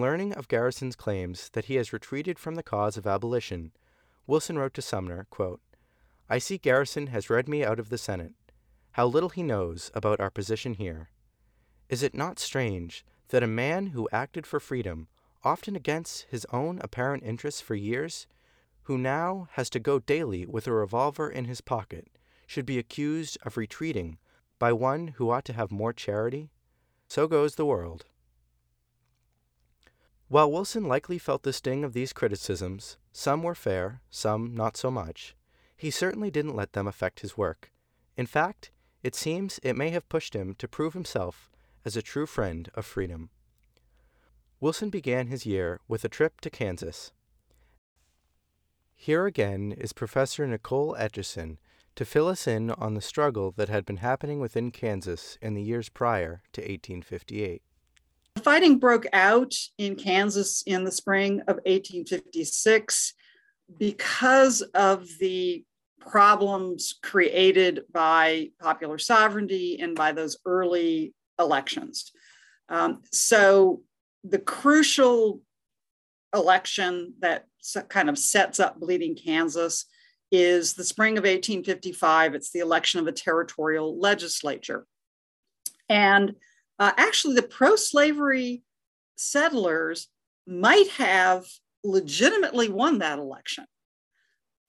learning 0.00 0.32
of 0.34 0.46
Garrison's 0.46 0.94
claims 0.94 1.50
that 1.52 1.64
he 1.64 1.74
has 1.74 1.92
retreated 1.92 2.38
from 2.38 2.54
the 2.54 2.62
cause 2.62 2.96
of 2.96 3.08
abolition, 3.08 3.72
Wilson 4.26 4.58
wrote 4.58 4.74
to 4.74 4.82
Sumner, 4.82 5.26
quote, 5.30 5.60
I 6.28 6.38
see 6.38 6.58
Garrison 6.58 7.08
has 7.08 7.28
read 7.28 7.48
me 7.48 7.64
out 7.64 7.78
of 7.78 7.88
the 7.88 7.98
Senate. 7.98 8.34
How 8.92 9.06
little 9.06 9.30
he 9.30 9.42
knows 9.42 9.90
about 9.94 10.20
our 10.20 10.30
position 10.30 10.74
here. 10.74 11.10
Is 11.88 12.02
it 12.02 12.14
not 12.14 12.38
strange 12.38 13.04
that 13.28 13.42
a 13.42 13.46
man 13.46 13.88
who 13.88 14.08
acted 14.12 14.46
for 14.46 14.60
freedom, 14.60 15.08
often 15.42 15.74
against 15.74 16.26
his 16.30 16.46
own 16.52 16.78
apparent 16.82 17.22
interests 17.24 17.60
for 17.60 17.74
years, 17.74 18.26
who 18.82 18.96
now 18.96 19.48
has 19.52 19.68
to 19.70 19.80
go 19.80 19.98
daily 19.98 20.46
with 20.46 20.66
a 20.66 20.72
revolver 20.72 21.28
in 21.28 21.46
his 21.46 21.60
pocket, 21.60 22.08
should 22.46 22.66
be 22.66 22.78
accused 22.78 23.38
of 23.44 23.56
retreating 23.56 24.18
by 24.58 24.72
one 24.72 25.08
who 25.16 25.30
ought 25.30 25.44
to 25.46 25.52
have 25.52 25.72
more 25.72 25.92
charity? 25.92 26.50
So 27.08 27.26
goes 27.26 27.56
the 27.56 27.66
world. 27.66 28.04
While 30.32 30.50
Wilson 30.50 30.84
likely 30.84 31.18
felt 31.18 31.42
the 31.42 31.52
sting 31.52 31.84
of 31.84 31.92
these 31.92 32.14
criticisms, 32.14 32.96
some 33.12 33.42
were 33.42 33.54
fair, 33.54 34.00
some 34.08 34.54
not 34.54 34.78
so 34.78 34.90
much, 34.90 35.36
he 35.76 35.90
certainly 35.90 36.30
didn't 36.30 36.56
let 36.56 36.72
them 36.72 36.86
affect 36.86 37.20
his 37.20 37.36
work. 37.36 37.70
In 38.16 38.24
fact, 38.24 38.70
it 39.02 39.14
seems 39.14 39.60
it 39.62 39.76
may 39.76 39.90
have 39.90 40.08
pushed 40.08 40.34
him 40.34 40.54
to 40.54 40.66
prove 40.66 40.94
himself 40.94 41.50
as 41.84 41.98
a 41.98 42.00
true 42.00 42.24
friend 42.24 42.70
of 42.72 42.86
freedom. 42.86 43.28
Wilson 44.58 44.88
began 44.88 45.26
his 45.26 45.44
year 45.44 45.80
with 45.86 46.02
a 46.02 46.08
trip 46.08 46.40
to 46.40 46.48
Kansas. 46.48 47.12
Here 48.94 49.26
again 49.26 49.72
is 49.72 49.92
Professor 49.92 50.46
Nicole 50.46 50.96
Etcheson 50.98 51.58
to 51.94 52.06
fill 52.06 52.28
us 52.28 52.46
in 52.46 52.70
on 52.70 52.94
the 52.94 53.02
struggle 53.02 53.52
that 53.58 53.68
had 53.68 53.84
been 53.84 53.98
happening 53.98 54.40
within 54.40 54.70
Kansas 54.70 55.36
in 55.42 55.52
the 55.52 55.62
years 55.62 55.90
prior 55.90 56.40
to 56.54 56.62
1858. 56.62 57.60
Fighting 58.38 58.78
broke 58.78 59.06
out 59.12 59.54
in 59.78 59.94
Kansas 59.94 60.62
in 60.66 60.84
the 60.84 60.90
spring 60.90 61.40
of 61.42 61.56
1856 61.64 63.14
because 63.78 64.62
of 64.62 65.06
the 65.20 65.64
problems 66.00 66.98
created 67.02 67.82
by 67.92 68.50
popular 68.60 68.98
sovereignty 68.98 69.78
and 69.80 69.94
by 69.94 70.12
those 70.12 70.36
early 70.44 71.14
elections. 71.38 72.10
Um, 72.68 73.02
so, 73.12 73.82
the 74.24 74.38
crucial 74.38 75.40
election 76.34 77.14
that 77.20 77.46
kind 77.88 78.08
of 78.08 78.18
sets 78.18 78.60
up 78.60 78.80
Bleeding 78.80 79.16
Kansas 79.16 79.86
is 80.30 80.74
the 80.74 80.84
spring 80.84 81.18
of 81.18 81.24
1855. 81.24 82.34
It's 82.34 82.50
the 82.50 82.60
election 82.60 83.00
of 83.00 83.06
a 83.06 83.12
territorial 83.12 83.98
legislature. 83.98 84.86
And 85.88 86.34
uh, 86.82 86.90
actually, 86.96 87.36
the 87.36 87.42
pro 87.42 87.76
slavery 87.76 88.64
settlers 89.14 90.08
might 90.48 90.88
have 90.88 91.46
legitimately 91.84 92.68
won 92.68 92.98
that 92.98 93.20
election 93.20 93.66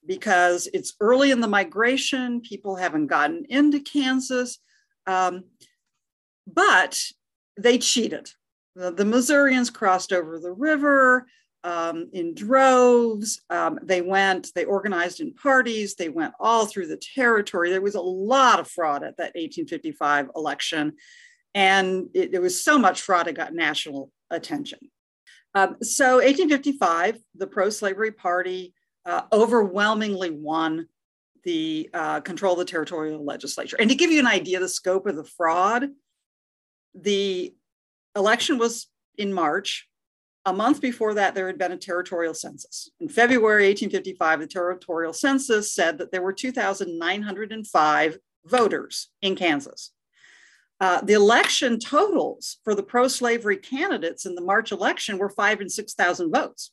because 0.06 0.70
it's 0.76 0.94
early 1.00 1.32
in 1.32 1.42
the 1.42 1.48
migration, 1.48 2.40
people 2.42 2.76
haven't 2.76 3.08
gotten 3.08 3.48
into 3.50 3.80
Kansas, 3.80 4.60
um, 5.08 5.46
but 6.46 7.02
they 7.58 7.80
cheated. 7.80 8.30
The, 8.76 8.92
the, 8.92 9.06
Missourians 9.06 9.72
crossed 9.72 10.14
over 10.14 10.40
the 10.40 10.52
river. 10.52 11.26
um, 11.64 12.10
in 12.14 12.36
droves. 12.36 13.42
Um, 13.50 13.80
they 13.82 14.02
went, 14.02 14.52
they 14.54 14.66
organized 14.66 15.22
in 15.22 15.34
parties, 15.34 15.96
they 15.96 16.10
went 16.10 16.34
all 16.40 16.66
through 16.66 16.88
the 16.88 17.02
territory. 17.16 17.70
There 17.70 17.82
was 17.82 17.96
a 17.96 18.02
lot 18.02 18.60
of 18.60 18.68
fraud 18.68 19.04
at 19.04 19.18
that 19.18 19.34
1855 19.36 20.30
election. 20.36 20.94
And 21.56 22.10
it, 22.14 22.32
there 22.32 22.42
was 22.42 22.64
so 22.64 22.78
much 22.78 23.02
fraud, 23.02 23.28
it 23.28 23.36
got 23.36 23.54
national 23.54 24.12
attention. 24.30 24.80
Um, 25.56 25.78
so, 25.82 26.16
1855, 26.16 27.20
the 27.36 27.48
pro 27.48 27.70
slavery 27.70 28.12
party 28.12 28.74
uh, 29.06 29.24
overwhelmingly 29.32 30.32
won 30.32 30.88
the 31.44 31.90
uh, 31.94 32.22
control 32.22 32.54
of 32.54 32.60
the 32.60 32.66
territorial 32.66 33.24
legislature. 33.24 33.78
And 33.80 33.90
to 33.90 33.96
give 33.96 34.12
you 34.12 34.20
an 34.20 34.28
idea 34.28 34.58
of 34.58 34.64
the 34.64 34.70
scope 34.70 35.06
of 35.06 35.16
the 35.16 35.24
fraud, 35.24 35.90
the 36.96 37.54
election 38.16 38.58
was 38.58 38.88
in 39.18 39.34
March. 39.34 39.88
A 40.46 40.54
month 40.54 40.82
before 40.82 41.14
that, 41.14 41.36
there 41.36 41.48
had 41.48 41.58
been 41.58 41.72
a 41.72 41.78
territorial 41.78 42.34
census. 42.34 42.90
In 43.00 43.08
February 43.08 43.68
1855, 43.68 44.40
the 44.42 44.48
territorial 44.48 45.14
census 45.14 45.74
said 45.74 45.98
that 46.00 46.12
there 46.12 46.22
were 46.22 46.34
2,905 46.34 48.18
voters 48.46 49.10
in 49.22 49.36
Kansas. 49.36 49.93
Uh, 50.84 51.00
the 51.00 51.14
election 51.14 51.80
totals 51.80 52.58
for 52.66 52.76
the 52.76 52.84
pro 52.84 53.08
slavery 53.08 53.56
candidates 53.56 54.26
in 54.26 54.36
the 54.36 54.42
March 54.42 54.74
election 54.74 55.18
were 55.18 55.30
five 55.30 55.62
and 55.62 55.72
6,000 55.72 56.30
votes. 56.30 56.72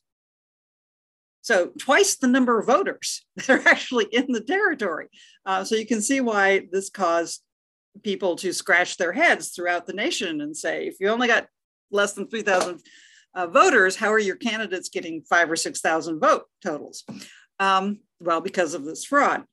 So, 1.41 1.67
twice 1.79 2.17
the 2.17 2.27
number 2.27 2.59
of 2.59 2.67
voters 2.67 3.25
that 3.37 3.49
are 3.49 3.65
actually 3.65 4.07
in 4.11 4.33
the 4.33 4.41
territory. 4.41 5.07
Uh, 5.45 5.63
so, 5.63 5.75
you 5.75 5.85
can 5.85 6.01
see 6.01 6.19
why 6.19 6.67
this 6.73 6.89
caused 6.89 7.41
people 8.03 8.35
to 8.35 8.51
scratch 8.51 8.97
their 8.97 9.13
heads 9.13 9.51
throughout 9.51 9.87
the 9.87 9.93
nation 9.93 10.41
and 10.41 10.57
say, 10.57 10.87
if 10.87 10.97
you 10.99 11.07
only 11.07 11.29
got 11.29 11.47
less 11.89 12.11
than 12.11 12.27
3,000 12.27 12.81
uh, 13.33 13.47
voters, 13.47 13.95
how 13.95 14.11
are 14.11 14.19
your 14.19 14.35
candidates 14.35 14.89
getting 14.89 15.21
five 15.21 15.49
or 15.49 15.55
6,000 15.55 16.19
vote 16.19 16.47
totals? 16.61 17.05
Um, 17.61 18.01
well, 18.19 18.41
because 18.41 18.73
of 18.73 18.83
this 18.83 19.05
fraud. 19.05 19.45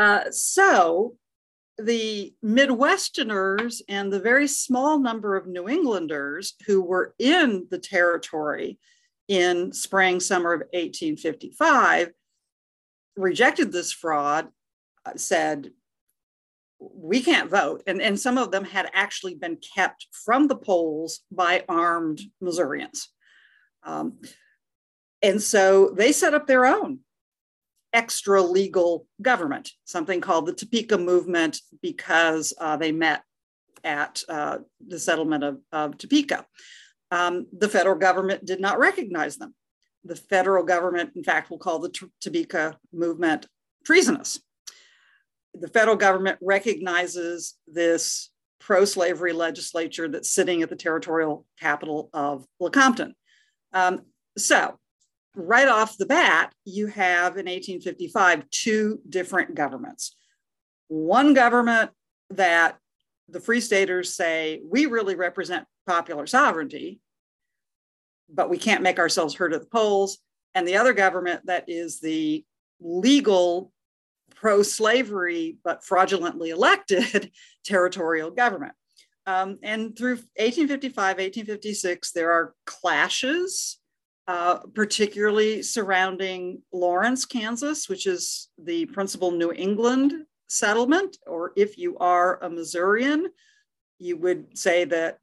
Uh, 0.00 0.32
so 0.32 1.16
the 1.78 2.34
Midwesterners 2.44 3.82
and 3.88 4.12
the 4.12 4.20
very 4.20 4.48
small 4.48 4.98
number 4.98 5.36
of 5.36 5.46
New 5.46 5.68
Englanders 5.68 6.54
who 6.66 6.82
were 6.82 7.14
in 7.18 7.66
the 7.70 7.78
territory 7.78 8.78
in 9.28 9.72
spring, 9.72 10.20
summer 10.20 10.52
of 10.52 10.60
1855 10.72 12.10
rejected 13.16 13.72
this 13.72 13.92
fraud, 13.92 14.48
uh, 15.04 15.12
said, 15.16 15.70
we 16.78 17.22
can't 17.22 17.50
vote. 17.50 17.82
And, 17.86 18.00
and 18.02 18.18
some 18.18 18.38
of 18.38 18.50
them 18.50 18.64
had 18.64 18.90
actually 18.92 19.34
been 19.34 19.56
kept 19.56 20.06
from 20.12 20.46
the 20.46 20.56
polls 20.56 21.20
by 21.30 21.64
armed 21.68 22.20
Missourians. 22.40 23.08
Um, 23.82 24.20
and 25.22 25.40
so 25.40 25.90
they 25.90 26.12
set 26.12 26.34
up 26.34 26.46
their 26.46 26.66
own 26.66 27.00
extra 27.92 28.42
legal 28.42 29.06
government, 29.22 29.70
something 29.84 30.20
called 30.20 30.46
the 30.46 30.52
Topeka 30.52 30.98
Movement, 30.98 31.60
because 31.82 32.52
uh, 32.58 32.76
they 32.76 32.92
met 32.92 33.22
at 33.84 34.22
uh, 34.28 34.58
the 34.86 34.98
settlement 34.98 35.44
of, 35.44 35.58
of 35.72 35.98
Topeka. 35.98 36.44
Um, 37.10 37.46
the 37.56 37.68
federal 37.68 37.96
government 37.96 38.44
did 38.44 38.60
not 38.60 38.78
recognize 38.78 39.36
them. 39.36 39.54
The 40.04 40.16
federal 40.16 40.64
government, 40.64 41.12
in 41.16 41.24
fact, 41.24 41.50
will 41.50 41.58
call 41.58 41.78
the 41.78 41.94
Topeka 42.20 42.78
Movement 42.92 43.46
treasonous 43.84 44.40
the 45.60 45.68
federal 45.68 45.96
government 45.96 46.38
recognizes 46.40 47.54
this 47.66 48.30
pro 48.58 48.84
slavery 48.84 49.32
legislature 49.32 50.08
that's 50.08 50.30
sitting 50.30 50.62
at 50.62 50.70
the 50.70 50.76
territorial 50.76 51.46
capital 51.58 52.10
of 52.12 52.46
Lecompton. 52.60 53.12
Um, 53.72 54.00
so, 54.36 54.78
right 55.36 55.68
off 55.68 55.98
the 55.98 56.06
bat, 56.06 56.52
you 56.64 56.86
have 56.88 57.32
in 57.32 57.46
1855 57.46 58.48
two 58.50 59.00
different 59.08 59.54
governments. 59.54 60.16
One 60.88 61.34
government 61.34 61.90
that 62.30 62.78
the 63.28 63.40
Free 63.40 63.60
Staters 63.60 64.14
say, 64.14 64.60
we 64.64 64.86
really 64.86 65.14
represent 65.14 65.66
popular 65.86 66.26
sovereignty, 66.26 67.00
but 68.28 68.50
we 68.50 68.58
can't 68.58 68.82
make 68.82 68.98
ourselves 68.98 69.34
heard 69.34 69.52
at 69.52 69.60
the 69.60 69.68
polls. 69.68 70.18
And 70.54 70.66
the 70.66 70.76
other 70.76 70.94
government 70.94 71.46
that 71.46 71.64
is 71.68 72.00
the 72.00 72.44
legal 72.80 73.72
pro 74.34 74.62
slavery 74.62 75.58
but 75.64 75.84
fraudulently 75.84 76.50
elected 76.50 77.30
territorial 77.64 78.30
government. 78.30 78.72
Um, 79.26 79.58
and 79.62 79.96
through 79.96 80.16
1855, 80.36 80.96
1856, 80.96 82.12
there 82.12 82.30
are 82.30 82.54
clashes, 82.64 83.78
uh, 84.28 84.58
particularly 84.74 85.62
surrounding 85.62 86.62
Lawrence, 86.72 87.24
Kansas, 87.24 87.88
which 87.88 88.06
is 88.06 88.48
the 88.58 88.86
principal 88.86 89.30
New 89.30 89.52
England 89.52 90.12
settlement. 90.48 91.16
Or 91.26 91.52
if 91.56 91.78
you 91.78 91.96
are 91.98 92.42
a 92.42 92.50
Missourian, 92.50 93.28
you 93.98 94.16
would 94.16 94.58
say 94.58 94.84
that 94.84 95.18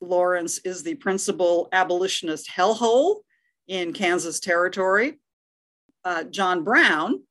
Lawrence 0.00 0.58
is 0.58 0.82
the 0.82 0.94
principal 0.96 1.68
abolitionist 1.72 2.48
hellhole 2.48 3.20
in 3.66 3.92
Kansas 3.92 4.40
territory. 4.40 5.18
Uh, 6.04 6.24
John 6.24 6.64
Brown, 6.64 7.22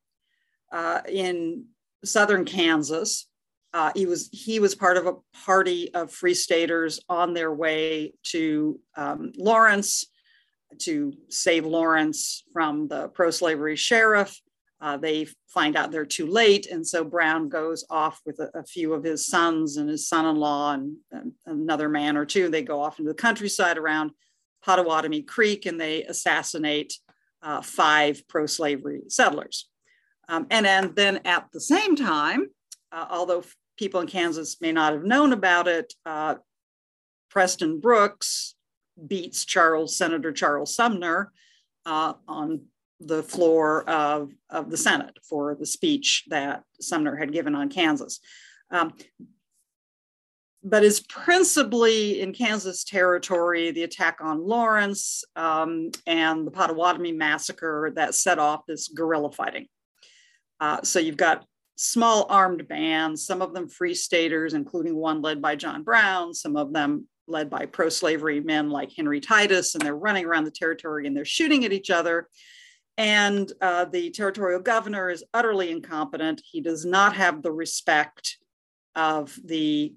uh, 0.71 1.01
in 1.07 1.65
southern 2.03 2.45
Kansas. 2.45 3.27
Uh, 3.73 3.91
he 3.95 4.05
was 4.05 4.29
he 4.31 4.59
was 4.59 4.75
part 4.75 4.97
of 4.97 5.05
a 5.05 5.15
party 5.45 5.93
of 5.93 6.11
free 6.11 6.33
staters 6.33 6.99
on 7.09 7.33
their 7.33 7.53
way 7.53 8.13
to 8.23 8.79
um, 8.95 9.31
Lawrence 9.37 10.05
to 10.79 11.13
save 11.29 11.65
Lawrence 11.65 12.43
from 12.53 12.87
the 12.87 13.07
pro-slavery 13.09 13.75
sheriff. 13.75 14.39
Uh, 14.79 14.97
they 14.97 15.27
find 15.47 15.75
out 15.75 15.91
they're 15.91 16.05
too 16.05 16.27
late, 16.27 16.67
and 16.67 16.85
so 16.85 17.03
Brown 17.03 17.49
goes 17.49 17.83
off 17.89 18.21
with 18.25 18.39
a, 18.39 18.51
a 18.59 18.63
few 18.63 18.93
of 18.93 19.03
his 19.03 19.25
sons 19.25 19.77
and 19.77 19.89
his 19.89 20.07
son-in-law 20.07 20.73
and, 20.73 20.97
and, 21.11 21.33
another 21.47 21.89
man 21.89 22.15
or 22.15 22.25
two. 22.25 22.49
They 22.49 22.61
go 22.61 22.81
off 22.81 22.99
into 22.99 23.09
the 23.09 23.15
countryside 23.15 23.79
around 23.79 24.11
Pottawatomie 24.65 25.25
Creek, 25.25 25.65
and 25.65 25.81
they 25.81 26.03
assassinate 26.03 26.93
uh, 27.41 27.61
five 27.61 28.27
pro-slavery 28.27 29.03
settlers. 29.07 29.67
Um, 30.29 30.45
and, 30.51 30.67
and 30.67 30.95
then 30.95 31.21
at 31.25 31.47
the 31.53 31.61
same 31.61 31.95
time, 31.95 32.47
uh, 32.91 33.07
although 33.09 33.43
people 33.77 34.01
in 34.01 34.07
Kansas 34.07 34.61
may 34.61 34.71
not 34.71 34.93
have 34.93 35.03
known 35.03 35.33
about 35.33 35.67
it, 35.67 35.93
uh, 36.05 36.35
Preston 37.29 37.79
Brooks 37.79 38.55
beats 39.05 39.45
Charles, 39.45 39.95
Senator 39.95 40.31
Charles 40.31 40.75
Sumner 40.75 41.31
uh, 41.85 42.13
on 42.27 42.61
the 42.99 43.21
floor 43.21 43.87
of, 43.89 44.31
of 44.49 44.71
the 44.71 44.77
Senate 44.77 45.17
for 45.27 45.55
the 45.55 45.65
speech 45.65 46.23
that 46.29 46.63
Sumner 46.81 47.15
had 47.15 47.31
given 47.31 47.53
on 47.53 47.69
Kansas. 47.69 48.19
Um, 48.71 48.93
but 50.63 50.83
is 50.83 50.99
principally 50.99 52.19
in 52.19 52.33
Kansas 52.33 52.83
territory, 52.83 53.71
the 53.71 53.83
attack 53.83 54.17
on 54.19 54.45
Lawrence 54.45 55.23
um, 55.35 55.91
and 56.05 56.45
the 56.45 56.51
Pottawatomie 56.51 57.15
massacre 57.15 57.91
that 57.95 58.15
set 58.15 58.39
off 58.39 58.65
this 58.67 58.87
guerrilla 58.89 59.31
fighting. 59.31 59.67
Uh, 60.59 60.81
so 60.81 60.99
you've 60.99 61.15
got 61.15 61.45
small 61.75 62.25
armed 62.29 62.67
bands, 62.67 63.25
some 63.25 63.41
of 63.41 63.53
them 63.53 63.69
free 63.69 63.93
staters, 63.93 64.55
including 64.55 64.95
one 64.95 65.21
led 65.21 65.41
by 65.41 65.55
John 65.55 65.83
Brown, 65.83 66.33
some 66.33 66.57
of 66.57 66.73
them 66.73 67.07
led 67.27 67.49
by 67.49 67.65
pro 67.65 67.89
slavery 67.89 68.39
men 68.39 68.69
like 68.69 68.91
Henry 68.95 69.19
Titus, 69.19 69.75
and 69.75 69.83
they're 69.83 69.95
running 69.95 70.25
around 70.25 70.45
the 70.45 70.51
territory 70.51 71.07
and 71.07 71.15
they're 71.15 71.25
shooting 71.25 71.65
at 71.65 71.73
each 71.73 71.89
other. 71.89 72.27
And 72.97 73.51
uh, 73.61 73.85
the 73.85 74.09
territorial 74.09 74.59
governor 74.59 75.09
is 75.09 75.23
utterly 75.33 75.69
incompetent. 75.69 76.41
He 76.43 76.61
does 76.61 76.85
not 76.85 77.15
have 77.15 77.43
the 77.43 77.51
respect 77.51 78.37
of 78.95 79.37
the 79.45 79.93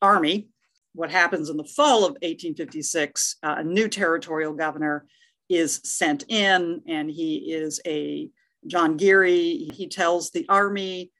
army. 0.00 0.48
What 0.94 1.10
happens 1.10 1.50
in 1.50 1.58
the 1.58 1.64
fall 1.64 1.98
of 1.98 2.12
1856, 2.22 3.36
uh, 3.42 3.56
a 3.58 3.64
new 3.64 3.88
territorial 3.88 4.54
governor 4.54 5.06
is 5.50 5.80
sent 5.84 6.24
in, 6.28 6.82
and 6.88 7.10
he 7.10 7.52
is 7.52 7.80
a 7.86 8.30
John 8.66 8.96
Geary, 8.96 9.68
he 9.74 9.88
tells 9.88 10.30
the 10.30 10.46
Army, 10.48 11.12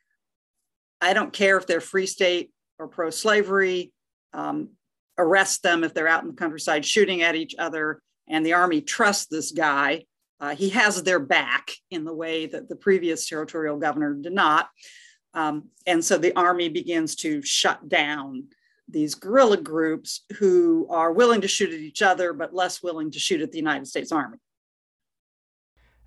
I 1.01 1.13
don't 1.13 1.33
care 1.33 1.57
if 1.57 1.67
they're 1.67 1.81
free 1.81 2.07
state 2.07 2.51
or 2.79 2.89
pro 2.89 3.11
slavery, 3.11 3.93
um, 4.33 4.71
arrest 5.19 5.63
them 5.63 5.85
if 5.85 5.95
they're 5.95 6.09
out 6.09 6.23
in 6.23 6.29
the 6.29 6.35
countryside 6.35 6.85
shooting 6.85 7.23
at 7.23 7.35
each 7.35 7.55
other. 7.59 8.01
And 8.29 8.45
the 8.45 8.55
Army 8.55 8.81
trusts 8.81 9.27
this 9.27 9.53
guy. 9.53 10.05
Uh, 10.41 10.55
he 10.55 10.69
has 10.71 11.03
their 11.03 11.21
back 11.21 11.71
in 11.91 12.05
the 12.05 12.15
way 12.15 12.47
that 12.47 12.69
the 12.69 12.77
previous 12.77 13.29
territorial 13.29 13.79
governor 13.79 14.15
did 14.15 14.33
not. 14.33 14.69
Um, 15.35 15.69
and 15.87 16.05
so 16.05 16.19
the 16.19 16.37
Army 16.37 16.69
begins 16.69 17.17
to 17.17 17.43
shut 17.43 17.89
down 17.89 18.49
these 18.89 19.15
guerrilla 19.15 19.57
groups 19.57 20.25
who 20.39 20.87
are 20.91 21.13
willing 21.13 21.41
to 21.41 21.49
shoot 21.49 21.73
at 21.73 21.81
each 21.81 22.03
other, 22.03 22.33
but 22.33 22.55
less 22.55 22.83
willing 22.83 23.11
to 23.11 23.19
shoot 23.19 23.41
at 23.41 23.51
the 23.51 23.59
United 23.59 23.87
States 23.87 24.13
Army. 24.13 24.39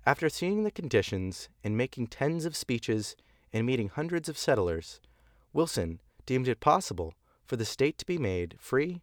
After 0.06 0.28
seeing 0.28 0.64
the 0.64 0.70
conditions 0.70 1.48
and 1.62 1.76
making 1.76 2.06
tens 2.06 2.44
of 2.44 2.56
speeches 2.56 3.16
and 3.52 3.66
meeting 3.66 3.88
hundreds 3.88 4.28
of 4.28 4.38
settlers, 4.38 5.00
Wilson 5.52 6.00
deemed 6.24 6.48
it 6.48 6.60
possible 6.60 7.14
for 7.50 7.56
the 7.56 7.64
state 7.64 7.98
to 7.98 8.06
be 8.06 8.16
made 8.16 8.54
free 8.60 9.02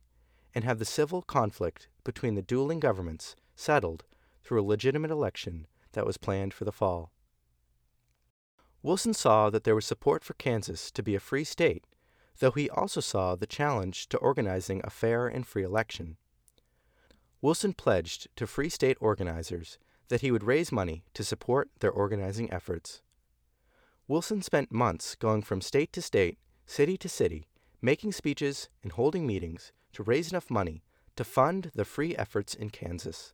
and 0.55 0.63
have 0.63 0.79
the 0.79 0.85
civil 0.85 1.21
conflict 1.21 1.89
between 2.05 2.35
the 2.35 2.41
dueling 2.41 2.79
governments 2.79 3.35
settled 3.57 4.05
through 4.41 4.61
a 4.61 4.63
legitimate 4.63 5.11
election 5.11 5.67
that 5.91 6.05
was 6.05 6.15
planned 6.15 6.53
for 6.53 6.63
the 6.63 6.71
fall. 6.71 7.11
Wilson 8.81 9.13
saw 9.13 9.49
that 9.49 9.65
there 9.65 9.75
was 9.75 9.85
support 9.85 10.23
for 10.23 10.33
Kansas 10.35 10.91
to 10.91 11.03
be 11.03 11.13
a 11.13 11.19
free 11.19 11.43
state, 11.43 11.83
though 12.39 12.51
he 12.51 12.69
also 12.69 13.01
saw 13.01 13.35
the 13.35 13.45
challenge 13.45 14.07
to 14.07 14.17
organizing 14.19 14.79
a 14.85 14.89
fair 14.89 15.27
and 15.27 15.45
free 15.45 15.63
election. 15.63 16.15
Wilson 17.41 17.73
pledged 17.73 18.29
to 18.37 18.47
Free 18.47 18.69
State 18.69 18.95
organizers 19.01 19.77
that 20.07 20.21
he 20.21 20.31
would 20.31 20.45
raise 20.45 20.71
money 20.71 21.03
to 21.15 21.25
support 21.25 21.69
their 21.81 21.91
organizing 21.91 22.49
efforts. 22.53 23.01
Wilson 24.07 24.41
spent 24.41 24.71
months 24.71 25.15
going 25.15 25.41
from 25.41 25.59
state 25.59 25.91
to 25.91 26.01
state, 26.01 26.37
city 26.65 26.95
to 26.95 27.09
city, 27.09 27.49
making 27.81 28.11
speeches 28.11 28.69
and 28.83 28.91
holding 28.93 29.25
meetings 29.25 29.71
to 29.93 30.03
raise 30.03 30.31
enough 30.31 30.49
money 30.49 30.83
to 31.15 31.23
fund 31.23 31.71
the 31.73 31.85
free 31.85 32.15
efforts 32.15 32.53
in 32.53 32.69
Kansas. 32.69 33.33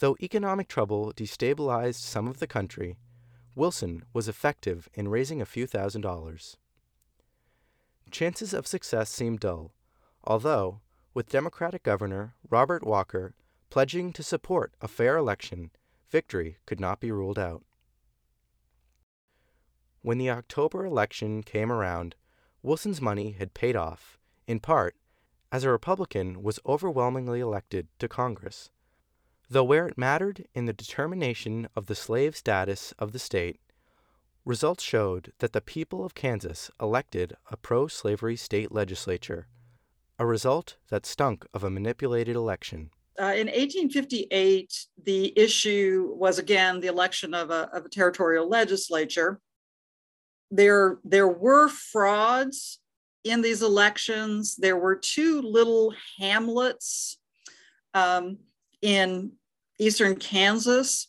Though 0.00 0.16
economic 0.20 0.68
trouble 0.68 1.12
destabilized 1.14 2.00
some 2.00 2.26
of 2.26 2.38
the 2.38 2.46
country, 2.46 2.96
Wilson 3.54 4.04
was 4.12 4.28
effective 4.28 4.88
in 4.94 5.08
raising 5.08 5.40
a 5.40 5.46
few 5.46 5.66
thousand 5.66 6.00
dollars. 6.00 6.56
Chances 8.10 8.52
of 8.52 8.66
success 8.66 9.10
seemed 9.10 9.40
dull, 9.40 9.72
although, 10.24 10.80
with 11.12 11.28
Democratic 11.28 11.82
Governor 11.82 12.34
Robert 12.50 12.84
Walker 12.84 13.34
pledging 13.70 14.12
to 14.12 14.22
support 14.22 14.72
a 14.80 14.88
fair 14.88 15.16
election, 15.16 15.70
victory 16.10 16.58
could 16.66 16.80
not 16.80 17.00
be 17.00 17.10
ruled 17.10 17.38
out. 17.38 17.64
When 20.02 20.18
the 20.18 20.30
October 20.30 20.84
election 20.84 21.42
came 21.42 21.72
around, 21.72 22.14
Wilson's 22.64 23.00
money 23.00 23.32
had 23.32 23.52
paid 23.52 23.76
off, 23.76 24.18
in 24.46 24.58
part, 24.58 24.96
as 25.52 25.64
a 25.64 25.70
Republican 25.70 26.42
was 26.42 26.58
overwhelmingly 26.64 27.38
elected 27.38 27.88
to 27.98 28.08
Congress. 28.08 28.70
Though 29.50 29.62
where 29.62 29.86
it 29.86 29.98
mattered 29.98 30.46
in 30.54 30.64
the 30.64 30.72
determination 30.72 31.68
of 31.76 31.86
the 31.86 31.94
slave 31.94 32.34
status 32.34 32.92
of 32.98 33.12
the 33.12 33.18
state, 33.18 33.60
results 34.46 34.82
showed 34.82 35.32
that 35.40 35.52
the 35.52 35.60
people 35.60 36.06
of 36.06 36.14
Kansas 36.14 36.70
elected 36.80 37.36
a 37.50 37.58
pro 37.58 37.86
slavery 37.86 38.34
state 38.34 38.72
legislature 38.72 39.46
a 40.18 40.24
result 40.24 40.76
that 40.88 41.04
stunk 41.04 41.44
of 41.52 41.64
a 41.64 41.70
manipulated 41.70 42.36
election. 42.36 42.90
Uh, 43.20 43.34
in 43.34 43.46
1858, 43.46 44.86
the 45.04 45.38
issue 45.38 46.12
was 46.16 46.38
again 46.38 46.80
the 46.80 46.86
election 46.86 47.34
of 47.34 47.50
a, 47.50 47.68
of 47.72 47.84
a 47.84 47.88
territorial 47.88 48.48
legislature. 48.48 49.40
There, 50.50 50.98
there 51.04 51.28
were 51.28 51.68
frauds 51.68 52.78
in 53.24 53.40
these 53.40 53.62
elections. 53.62 54.56
There 54.56 54.76
were 54.76 54.96
two 54.96 55.40
little 55.42 55.94
hamlets 56.18 57.18
um, 57.94 58.38
in 58.82 59.32
eastern 59.78 60.16
Kansas 60.16 61.08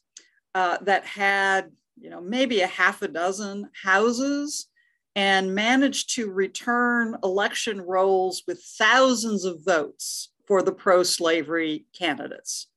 uh, 0.54 0.78
that 0.82 1.06
had, 1.06 1.72
you 2.00 2.10
know, 2.10 2.22
maybe 2.22 2.62
a 2.62 2.68
half 2.68 3.02
a 3.02 3.08
dozen 3.08 3.70
houses 3.84 4.68
and 5.16 5.56
managed 5.56 6.16
to 6.16 6.32
return 6.32 7.16
election 7.24 7.82
rolls 7.82 8.44
with 8.48 8.64
thousands 8.78 9.46
of 9.46 9.64
votes 9.66 10.32
for 10.48 10.62
the 10.62 10.72
pro 10.72 11.04
slavery 11.04 11.86
candidates. 11.98 12.68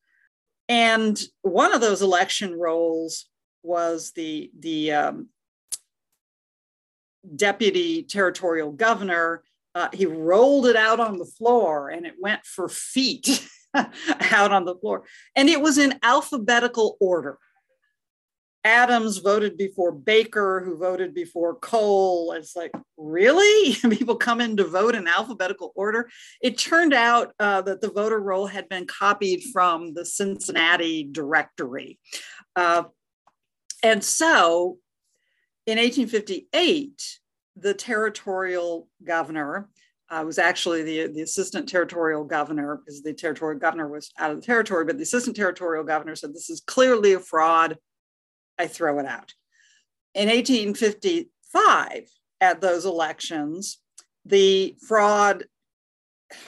And 0.69 1.21
one 1.43 1.73
of 1.73 1.81
those 1.81 2.03
election 2.03 2.59
rolls 2.59 3.27
was 3.63 4.13
the, 4.13 4.51
the 4.59 4.93
um, 4.93 5.29
deputy 7.37 8.03
territorial 8.03 8.73
governor. 8.73 9.43
Uh, 9.75 9.89
he 9.93 10.07
rolled 10.07 10.67
it 10.67 10.77
out 10.77 11.01
on 11.01 11.19
the 11.19 11.25
floor 11.25 11.91
and 11.91 12.07
it 12.07 12.15
went 12.21 12.45
for 12.45 12.69
feet 12.69 13.47
out 13.75 14.53
on 14.53 14.65
the 14.65 14.77
floor. 14.77 15.05
And 15.37 15.49
it 15.49 15.61
was 15.61 15.79
in 15.79 15.99
alphabetical 16.03 16.97
order. 17.01 17.39
Adams 18.65 19.19
voted 19.19 19.57
before 19.57 19.93
Baker, 19.93 20.63
who 20.65 20.77
voted 20.77 21.15
before 21.15 21.55
Cole. 21.55 22.33
It's 22.33 22.57
like, 22.57 22.73
really? 22.97 23.75
People 23.91 24.17
come 24.17 24.41
in 24.41 24.57
to 24.57 24.65
vote 24.65 24.95
in 24.95 25.07
alphabetical 25.07 25.73
order. 25.75 26.11
It 26.43 26.59
turned 26.59 26.93
out 26.93 27.33
uh, 27.39 27.63
that 27.63 27.81
the 27.81 27.91
voter 27.91 28.21
roll 28.21 28.47
had 28.47 28.69
been 28.69 28.87
copied 28.87 29.45
from 29.53 29.95
the 29.95 30.05
Cincinnati 30.05 31.05
directory. 31.05 31.99
Uh, 32.57 32.85
and 33.83 34.03
so 34.03 34.79
in 35.69 35.77
1858, 35.77 37.19
the 37.57 37.75
territorial 37.75 38.89
governor 39.05 39.69
uh, 40.09 40.23
was 40.25 40.39
actually 40.39 40.83
the, 40.83 41.09
the 41.09 41.21
assistant 41.21 41.69
territorial 41.69 42.25
governor, 42.25 42.77
because 42.77 43.03
the 43.03 43.13
territorial 43.13 43.61
governor 43.61 43.87
was 43.87 44.11
out 44.19 44.31
of 44.31 44.41
the 44.41 44.47
territory, 44.47 44.87
but 44.87 44.97
the 44.97 45.03
assistant 45.03 45.37
territorial 45.37 45.85
governor 45.85 46.17
said, 46.17 46.33
This 46.33 46.49
is 46.49 46.63
clearly 46.63 47.13
a 47.13 47.21
fraud 47.21 47.77
I 48.59 48.67
throw 48.67 48.99
it 48.99 49.05
out. 49.05 49.35
In 50.15 50.31
1855, 50.31 52.09
at 52.41 52.61
those 52.63 52.87
elections, 52.87 53.79
the 54.25 54.75
fraud 54.87 55.45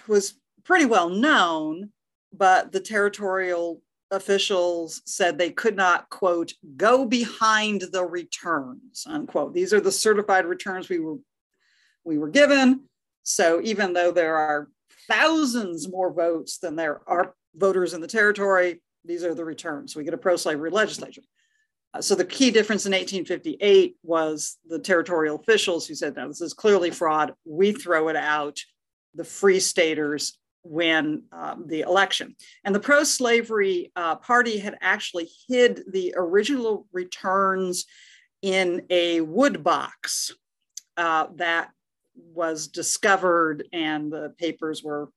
was 0.09 0.33
pretty 0.65 0.87
well 0.87 1.11
known, 1.11 1.91
but 2.33 2.73
the 2.73 2.81
territorial 2.81 3.83
officials 4.11 5.03
said 5.07 5.39
they 5.39 5.51
could 5.51 5.77
not, 5.77 6.09
quote, 6.11 6.53
go 6.77 7.05
behind 7.05 7.83
the 7.93 8.05
returns, 8.05 9.05
unquote. 9.07 9.55
These 9.55 9.73
are 9.73 9.81
the 9.81 9.93
certified 9.93 10.47
returns 10.47 10.89
we 10.89 10.99
were, 10.99 11.17
we 12.05 12.19
were 12.19 12.29
given. 12.29 12.83
So 13.23 13.61
even 13.63 13.93
though 13.93 14.11
there 14.11 14.37
are 14.37 14.69
thousands 15.09 15.89
more 15.89 16.13
votes 16.13 16.59
than 16.59 16.77
there 16.77 17.01
are 17.07 17.35
voters 17.55 17.95
in 17.95 18.01
the 18.01 18.07
territory, 18.07 18.83
these 19.05 19.25
are 19.25 19.35
the 19.35 19.45
returns. 19.45 19.95
We 19.95 20.05
get 20.05 20.15
a 20.15 20.19
pro 20.19 20.37
slavery 20.37 20.71
legislature. 20.71 21.23
Uh, 21.93 22.01
so 22.01 22.15
the 22.15 22.25
key 22.25 22.51
difference 22.51 22.87
in 22.87 22.93
1858 22.93 23.97
was 24.03 24.59
the 24.69 24.79
territorial 24.79 25.37
officials 25.37 25.87
who 25.87 25.95
said, 25.95 26.17
no, 26.17 26.29
this 26.29 26.41
is 26.41 26.55
clearly 26.55 26.91
fraud. 26.91 27.35
We 27.45 27.73
throw 27.73 28.09
it 28.09 28.17
out. 28.17 28.59
The 29.15 29.25
free 29.25 29.59
staters 29.59 30.39
win 30.63 31.23
um, 31.33 31.65
the 31.67 31.81
election. 31.81 32.37
And 32.65 32.75
the 32.75 32.81
pro 32.81 33.05
slavery 33.05 33.93
uh, 33.97 34.17
party 34.17 34.59
had 34.59 34.77
actually 34.81 35.29
hid 35.49 35.83
the 35.91 36.15
original 36.17 36.87
returns 36.93 37.87
in 38.43 38.87
a 38.91 39.21
wood 39.21 39.63
box 39.63 40.35
uh, 40.97 41.27
that 41.37 41.71
was 42.15 42.69
discovered, 42.69 43.67
and 43.73 44.13
the 44.13 44.35
papers 44.39 44.83
were 44.83 45.11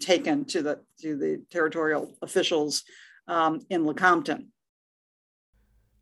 taken 0.00 0.44
to 0.46 0.62
the, 0.62 0.80
to 1.00 1.16
the 1.16 1.42
territorial 1.50 2.12
officials 2.22 2.82
um, 3.28 3.60
in 3.70 3.84
Lecompton. 3.84 4.48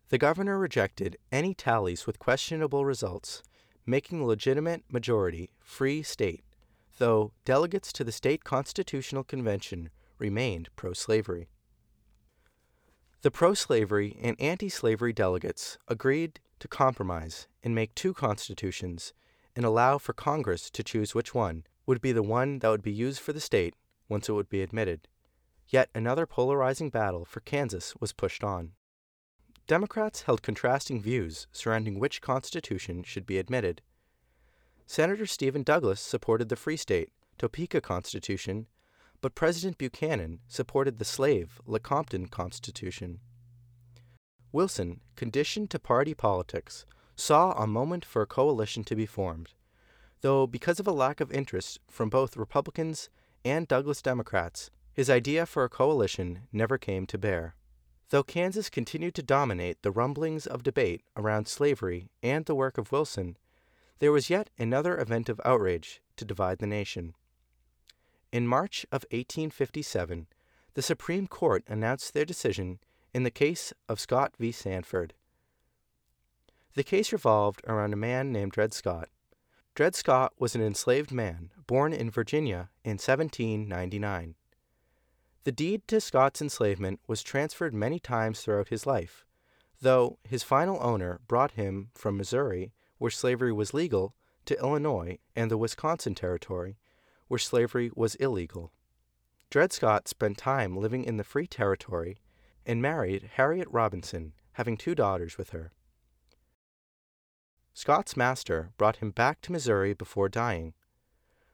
The 0.09 0.19
governor 0.19 0.59
rejected 0.59 1.17
any 1.31 1.55
tallies 1.55 2.07
with 2.07 2.19
questionable 2.19 2.85
results, 2.85 3.43
making 3.87 4.21
a 4.21 4.27
legitimate 4.27 4.83
majority 4.91 5.51
free 5.61 6.03
state, 6.03 6.43
though 6.99 7.33
delegates 7.45 7.93
to 7.93 8.05
the 8.05 8.13
state 8.13 8.45
constitutional 8.45 9.25
convention 9.25 9.91
remained 10.19 10.69
pro 10.77 10.93
slavery. 10.93 11.49
The 13.23 13.31
pro 13.31 13.55
slavery 13.55 14.17
and 14.23 14.41
anti 14.41 14.69
slavery 14.69 15.13
delegates 15.13 15.79
agreed 15.89 16.41
to 16.59 16.69
compromise 16.69 17.49
and 17.63 17.75
make 17.75 17.95
two 17.95 18.15
constitutions 18.15 19.13
and 19.57 19.65
allow 19.65 19.99
for 19.99 20.13
Congress 20.13 20.71
to 20.71 20.83
choose 20.83 21.15
which 21.15 21.35
one 21.35 21.65
would 21.87 22.01
be 22.01 22.13
the 22.13 22.23
one 22.23 22.61
that 22.61 22.69
would 22.69 22.83
be 22.83 22.93
used 22.93 23.21
for 23.21 23.33
the 23.33 23.41
state 23.41 23.75
once 24.09 24.29
it 24.29 24.33
would 24.33 24.49
be 24.49 24.63
admitted. 24.63 25.09
Yet 25.69 25.91
another 25.95 26.27
polarizing 26.27 26.91
battle 26.91 27.25
for 27.25 27.41
Kansas 27.41 27.95
was 28.01 28.13
pushed 28.13 28.43
on. 28.43 28.73
Democrats 29.67 30.23
held 30.23 30.43
contrasting 30.43 31.01
views 31.01 31.47
surrounding 31.53 31.99
which 31.99 32.21
constitution 32.21 33.03
should 33.03 33.27
be 33.27 33.39
admitted. 33.39 33.83
Senator 34.91 35.25
Stephen 35.25 35.63
Douglas 35.63 36.01
supported 36.01 36.49
the 36.49 36.57
Free 36.57 36.77
State, 36.77 37.13
Topeka 37.39 37.81
Constitution, 37.81 38.67
but 39.21 39.37
President 39.37 39.79
Buchanan 39.79 40.41
supported 40.49 40.99
the 40.99 41.05
slave 41.05 41.61
Lecompton 41.65 42.27
Constitution. 42.27 43.21
Wilson, 44.51 45.01
conditioned 45.15 45.71
to 45.71 45.79
party 45.79 46.13
politics, 46.13 46.87
saw 47.15 47.53
a 47.53 47.69
moment 47.69 48.05
for 48.05 48.21
a 48.21 48.27
coalition 48.27 48.83
to 48.83 48.97
be 48.97 49.07
formed, 49.07 49.51
though 50.23 50.45
because 50.49 50.81
of 50.81 50.89
a 50.89 50.93
lack 50.93 51.21
of 51.21 51.31
interest 51.31 51.79
from 51.89 52.11
both 52.11 52.37
Republicans 52.37 53.11
and 53.45 53.69
Douglas 53.69 54.03
Democrats, 54.03 54.73
his 54.93 55.09
idea 55.09 55.47
for 55.47 55.63
a 55.63 55.69
coalition 55.69 56.49
never 56.53 56.79
came 56.79 57.07
to 57.07 57.17
bear. 57.17 57.55
Though 58.09 58.25
Kansas 58.25 58.69
continued 58.69 59.15
to 59.15 59.23
dominate 59.23 59.83
the 59.83 59.93
rumblings 59.93 60.49
of 60.49 60.65
debate 60.65 61.05
around 61.17 61.47
slavery 61.47 62.11
and 62.25 62.45
the 62.45 62.57
work 62.57 62.77
of 62.77 62.91
Wilson, 62.91 63.37
there 64.01 64.13
was 64.13 64.29
yet 64.29 64.51
another 64.59 64.99
event 64.99 65.29
of 65.29 65.41
outrage 65.45 66.03
to 66.17 66.25
divide 66.25 66.59
the 66.59 66.67
nation. 66.67 67.15
In 68.33 68.47
March 68.47 68.85
of 68.91 69.05
1857, 69.11 70.27
the 70.75 70.83
Supreme 70.83 71.27
Court 71.27 71.63
announced 71.69 72.13
their 72.13 72.25
decision 72.25 72.81
in 73.13 73.23
the 73.23 73.31
case 73.31 73.73
of 73.89 74.01
Scott 74.01 74.35
v. 74.39 74.51
Sandford. 74.51 75.15
The 76.75 76.85
case 76.85 77.13
revolved 77.13 77.63
around 77.67 77.93
a 77.93 77.97
man 77.97 78.33
named 78.33 78.53
Dred 78.53 78.73
Scott. 78.73 79.09
Dred 79.75 79.95
Scott 79.95 80.33
was 80.39 80.55
an 80.55 80.63
enslaved 80.63 81.13
man 81.13 81.51
born 81.67 81.93
in 81.93 82.11
Virginia 82.11 82.71
in 82.85 82.93
1799. 82.93 84.35
The 85.45 85.53
deed 85.53 85.87
to 85.89 86.01
Scott's 86.01 86.41
enslavement 86.41 87.01
was 87.07 87.23
transferred 87.23 87.75
many 87.75 87.99
times 87.99 88.41
throughout 88.41 88.69
his 88.69 88.87
life, 88.87 89.25
though 89.81 90.19
his 90.23 90.43
final 90.43 90.79
owner 90.81 91.21
brought 91.27 91.53
him 91.53 91.91
from 91.95 92.17
Missouri, 92.17 92.73
where 93.01 93.11
slavery 93.11 93.51
was 93.51 93.73
legal, 93.73 94.15
to 94.45 94.59
Illinois 94.59 95.17
and 95.35 95.51
the 95.51 95.57
Wisconsin 95.57 96.15
Territory, 96.15 96.77
where 97.29 97.39
slavery 97.39 97.91
was 97.97 98.15
illegal. 98.17 98.73
Dred 99.49 99.73
Scott 99.73 100.07
spent 100.07 100.37
time 100.37 100.77
living 100.77 101.05
in 101.05 101.17
the 101.17 101.25
Free 101.25 101.47
Territory 101.47 102.19
and 102.67 102.83
married 102.83 103.31
Harriet 103.37 103.69
Robinson, 103.71 104.35
having 104.53 104.77
two 104.77 104.95
daughters 104.95 105.39
with 105.39 105.51
her. 105.51 105.73
Scott's 107.73 108.19
master 108.19 108.69
brought 108.77 108.97
him 108.97 109.13
back 109.13 109.41
to 109.41 109.53
Missouri 109.53 109.95
before 109.95 110.29
dying. 110.29 110.75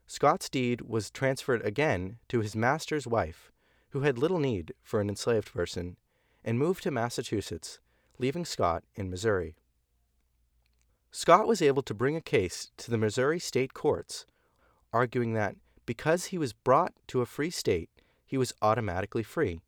Scott's 0.09 0.49
deed 0.49 0.81
was 0.81 1.13
transferred 1.13 1.65
again 1.65 2.19
to 2.29 2.41
his 2.41 2.57
master's 2.57 3.07
wife, 3.07 3.53
who 3.91 4.01
had 4.01 4.19
little 4.19 4.41
need 4.41 4.75
for 4.83 5.01
an 5.01 5.09
enslaved 5.09 5.53
person, 5.53 5.97
and 6.45 6.59
moved 6.59 6.83
to 6.83 6.91
Massachusetts, 6.91 7.79
leaving 8.19 8.45
Scott 8.45 8.83
in 8.97 9.09
Missouri. 9.09 9.55
Scott 11.11 11.47
was 11.47 11.62
able 11.62 11.83
to 11.83 11.95
bring 11.95 12.16
a 12.16 12.21
case 12.21 12.71
to 12.77 12.90
the 12.90 12.99
Missouri 12.99 13.38
state 13.38 13.75
courts, 13.75 14.27
arguing 14.92 15.33
that 15.33 15.57
because 15.87 16.27
he 16.27 16.38
was 16.38 16.53
brought 16.53 16.92
to 17.09 17.21
a 17.21 17.27
free 17.27 17.51
state, 17.51 17.90
he 18.27 18.37
was 18.37 18.53
automatically 18.61 19.23
free, 19.23 19.61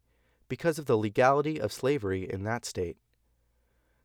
because 0.49 0.79
of 0.79 0.87
the 0.87 0.99
legality 0.99 1.61
of 1.61 1.73
slavery 1.73 2.29
in 2.29 2.43
that 2.43 2.65
state. 2.65 2.97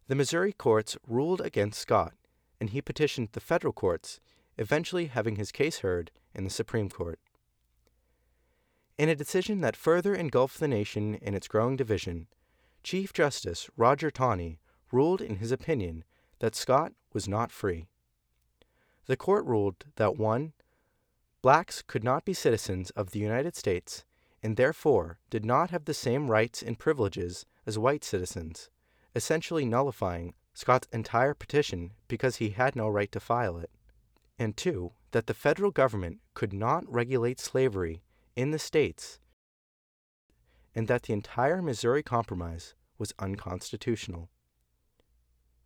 The 0.08 0.16
Missouri 0.16 0.54
courts 0.54 0.98
ruled 1.08 1.42
against 1.42 1.80
Scott, 1.80 2.14
and 2.60 2.70
he 2.70 2.82
petitioned 2.82 3.30
the 3.32 3.40
federal 3.40 3.74
courts, 3.74 4.20
eventually 4.58 5.08
having 5.08 5.38
his 5.38 5.52
case 5.52 5.80
heard 5.80 6.12
in 6.36 6.44
the 6.44 6.50
Supreme 6.50 6.90
Court. 6.90 7.20
In 8.98 9.10
a 9.10 9.16
decision 9.16 9.62
that 9.62 9.76
further 9.76 10.14
engulfed 10.14 10.60
the 10.60 10.68
nation 10.68 11.16
in 11.16 11.34
its 11.34 11.48
growing 11.48 11.76
division, 11.76 12.28
Chief 12.84 13.12
Justice 13.12 13.70
Roger 13.76 14.12
Taney 14.12 14.60
ruled 14.92 15.22
in 15.22 15.38
his 15.38 15.52
opinion 15.52 16.04
that 16.44 16.56
Scott 16.56 16.92
was 17.14 17.26
not 17.26 17.54
free. 17.54 17.88
The 19.06 19.16
court 19.16 19.46
ruled 19.46 19.86
that 19.96 20.18
1. 20.18 20.52
Blacks 21.42 21.82
could 21.82 22.04
not 22.04 22.26
be 22.26 22.34
citizens 22.34 22.90
of 22.98 23.12
the 23.12 23.20
United 23.20 23.56
States 23.56 24.04
and 24.44 24.58
therefore 24.58 25.20
did 25.30 25.46
not 25.46 25.70
have 25.70 25.86
the 25.86 25.94
same 25.94 26.30
rights 26.30 26.62
and 26.62 26.78
privileges 26.78 27.46
as 27.66 27.80
white 27.80 28.04
citizens, 28.04 28.70
essentially 29.16 29.64
nullifying 29.64 30.34
Scott's 30.54 30.90
entire 30.92 31.34
petition 31.34 31.92
because 32.10 32.36
he 32.36 32.50
had 32.50 32.76
no 32.76 32.90
right 32.90 33.14
to 33.14 33.22
file 33.22 33.58
it. 33.58 33.70
And 34.38 34.58
2. 34.58 34.92
That 35.12 35.28
the 35.28 35.34
federal 35.34 35.72
government 35.72 36.20
could 36.34 36.52
not 36.52 36.84
regulate 36.92 37.40
slavery 37.40 38.04
in 38.36 38.52
the 38.52 38.60
states, 38.60 39.18
and 40.76 40.90
that 40.90 41.04
the 41.04 41.14
entire 41.14 41.62
Missouri 41.62 42.04
Compromise 42.04 42.76
was 42.98 43.14
unconstitutional. 43.18 44.28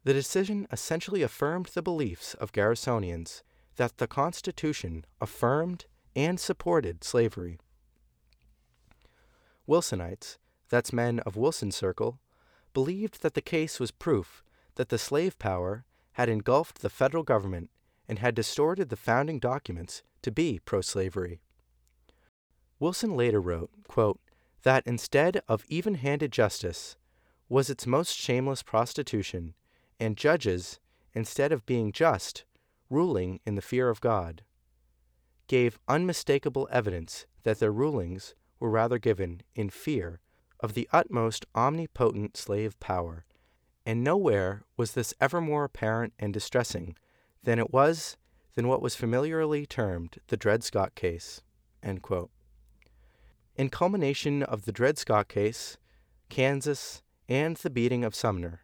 The 0.07 0.13
decision 0.13 0.67
essentially 0.71 1.21
affirmed 1.21 1.65
the 1.65 1.81
beliefs 1.81 2.33
of 2.35 2.53
Garrisonians 2.53 3.41
that 3.75 3.97
the 3.97 4.07
Constitution 4.07 5.03
affirmed 5.19 5.85
and 6.15 6.39
supported 6.39 7.03
slavery. 7.03 7.59
Wilsonites, 9.67 10.37
that's 10.69 10.93
men 10.93 11.19
of 11.25 11.35
Wilson's 11.35 11.75
circle, 11.75 12.21
believed 12.73 13.21
that 13.21 13.33
the 13.33 13.41
case 13.41 13.81
was 13.81 13.91
proof 13.91 14.45
that 14.75 14.87
the 14.87 14.97
slave 14.97 15.37
power 15.39 15.83
had 16.13 16.29
engulfed 16.29 16.81
the 16.81 16.89
federal 16.89 17.23
government 17.23 17.69
and 18.07 18.19
had 18.19 18.33
distorted 18.33 18.87
the 18.87 18.95
founding 18.95 19.39
documents 19.39 20.03
to 20.21 20.31
be 20.31 20.57
pro 20.63 20.79
slavery. 20.79 21.41
Wilson 22.79 23.17
later 23.17 23.41
wrote, 23.41 23.71
quote, 23.89 24.21
that 24.63 24.87
instead 24.87 25.41
of 25.49 25.65
even 25.67 25.95
handed 25.95 26.31
justice 26.31 26.95
was 27.49 27.69
its 27.69 27.85
most 27.85 28.15
shameless 28.15 28.63
prostitution, 28.63 29.53
and 29.99 30.17
judges, 30.17 30.79
instead 31.13 31.51
of 31.51 31.65
being 31.65 31.91
just, 31.91 32.45
ruling 32.89 33.39
in 33.45 33.55
the 33.55 33.61
fear 33.61 33.89
of 33.89 34.01
God, 34.01 34.43
gave 35.47 35.79
unmistakable 35.87 36.67
evidence 36.71 37.25
that 37.43 37.59
their 37.59 37.71
rulings 37.71 38.35
were 38.59 38.69
rather 38.69 38.97
given 38.97 39.41
in 39.55 39.69
fear 39.69 40.19
of 40.59 40.73
the 40.73 40.89
utmost 40.91 41.45
omnipotent 41.55 42.35
slave 42.35 42.79
power, 42.79 43.25
and 43.85 44.03
nowhere 44.03 44.63
was 44.75 44.91
this 44.91 45.13
ever 45.21 45.39
more 45.39 45.63
apparent 45.63 46.13
and 46.19 46.33
distressing 46.33 46.95
than 47.43 47.59
it 47.59 47.71
was 47.71 48.17
than 48.55 48.67
what 48.67 48.81
was 48.81 48.95
familiarly 48.95 49.65
termed 49.65 50.17
the 50.27 50.37
Dred 50.37 50.63
Scott 50.63 50.95
case. 50.95 51.41
In 51.83 53.69
culmination 53.69 54.43
of 54.43 54.65
the 54.65 54.71
Dred 54.71 54.97
Scott 54.97 55.29
case, 55.29 55.77
Kansas, 56.29 57.01
and 57.29 57.55
the 57.57 57.69
beating 57.69 58.03
of 58.03 58.15
Sumner, 58.15 58.61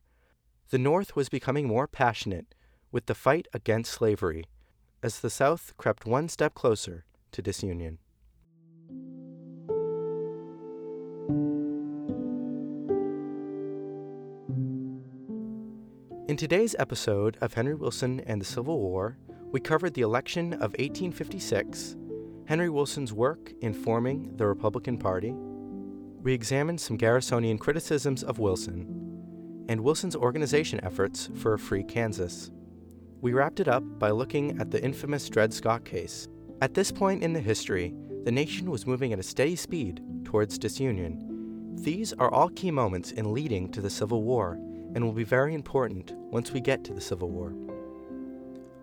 the 0.74 0.80
North 0.80 1.16
was 1.16 1.30
becoming 1.30 1.68
more 1.68 1.86
passionate 1.86 2.56
with 2.92 3.06
the 3.06 3.14
fight 3.14 3.48
against 3.54 3.92
slavery 3.92 4.46
as 5.04 5.20
the 5.20 5.30
South 5.30 5.72
crept 5.78 6.08
one 6.08 6.28
step 6.28 6.56
closer 6.56 7.06
to 7.32 7.44
disunion. 7.44 8.00
In 16.28 16.36
today's 16.38 16.76
episode 16.80 17.38
of 17.40 17.54
Henry 17.54 17.76
Wilson 17.76 18.22
and 18.22 18.42
the 18.42 18.46
Civil 18.46 18.80
War, 18.80 19.20
we 19.52 19.60
covered 19.60 19.94
the 19.94 20.02
election 20.02 20.54
of 20.54 20.72
1856 20.80 21.96
Henry 22.48 22.72
Wilson's 22.72 23.14
work 23.14 23.54
in 23.62 23.76
forming 23.76 24.36
the 24.38 24.48
Republican 24.48 24.98
Party. 24.98 25.36
We 26.24 26.34
examined 26.34 26.82
some 26.82 26.98
Garrisonian 26.98 27.60
criticisms 27.60 28.24
of 28.24 28.40
Wilson 28.40 29.13
and 29.70 29.82
Wilson's 29.82 30.16
organization 30.16 30.80
efforts 30.84 31.30
for 31.36 31.54
a 31.54 31.60
free 31.60 31.84
Kansas. 31.84 32.52
We 33.22 33.34
wrapped 33.34 33.60
it 33.60 33.68
up 33.68 33.84
by 34.00 34.12
looking 34.12 34.60
at 34.60 34.72
the 34.72 34.84
infamous 34.84 35.30
Dred 35.30 35.54
Scott 35.54 35.86
case. 35.86 36.28
At 36.62 36.74
this 36.74 36.92
point 36.92 37.24
in 37.24 37.34
the 37.34 37.40
history, 37.40 37.94
the 38.24 38.32
nation 38.32 38.70
was 38.70 38.88
moving 38.88 39.14
at 39.14 39.20
a 39.20 39.24
steady 39.24 39.56
speed 39.56 40.02
towards 40.24 40.58
disunion. 40.58 41.76
These 41.76 42.14
are 42.14 42.32
all 42.32 42.50
key 42.50 42.72
moments 42.72 43.12
in 43.12 43.34
leading 43.34 43.70
to 43.72 43.82
the 43.82 43.90
Civil 43.90 44.24
War 44.24 44.54
and 44.96 45.04
will 45.04 45.14
be 45.14 45.24
very 45.24 45.54
important 45.54 46.14
once 46.16 46.52
we 46.52 46.62
get 46.62 46.84
to 46.84 46.94
the 46.94 47.02
Civil 47.02 47.30
War. 47.30 47.54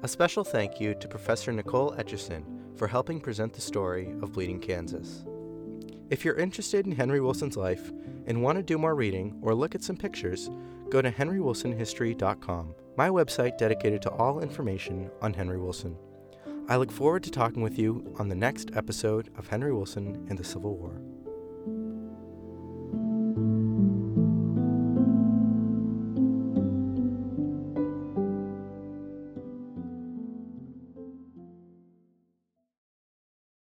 A 0.03 0.09
special 0.09 0.45
thank 0.45 0.81
you 0.81 0.95
to 0.95 1.09
Professor 1.09 1.53
Nicole 1.53 1.95
Etcheson 1.99 2.43
for 2.77 2.89
helping 2.89 3.21
present 3.21 3.53
the 3.53 3.61
story 3.61 4.15
of 4.23 4.33
Bleeding 4.33 4.61
Kansas. 4.61 5.25
If 6.11 6.25
you're 6.25 6.35
interested 6.35 6.87
in 6.87 6.93
Henry 6.93 7.21
Wilson's 7.21 7.57
life 7.57 7.93
and 8.27 8.43
want 8.43 8.59
to 8.59 8.65
do 8.65 8.77
more 8.77 8.97
reading 8.97 9.39
or 9.43 9.55
look 9.55 9.77
at 9.77 9.85
some 9.85 9.97
pictures, 9.97 10.51
go 10.91 11.01
to 11.01 11.13
henrywilsonhistory.com, 11.13 12.75
my 12.97 13.09
website 13.09 13.57
dedicated 13.57 14.03
to 14.03 14.11
all 14.11 14.41
information 14.41 15.09
on 15.23 15.33
Henry 15.33 15.57
Wilson. 15.59 15.97
I 16.69 16.79
look 16.79 16.91
forward 16.91 17.23
to 17.23 17.31
talking 17.31 17.63
with 17.63 17.79
you 17.79 18.13
on 18.19 18.29
the 18.29 18.35
next 18.35 18.73
episode 18.75 19.31
of 19.39 19.47
Henry 19.47 19.73
Wilson 19.73 20.27
and 20.29 20.37
the 20.37 20.43
Civil 20.43 20.77
War. 20.77 21.01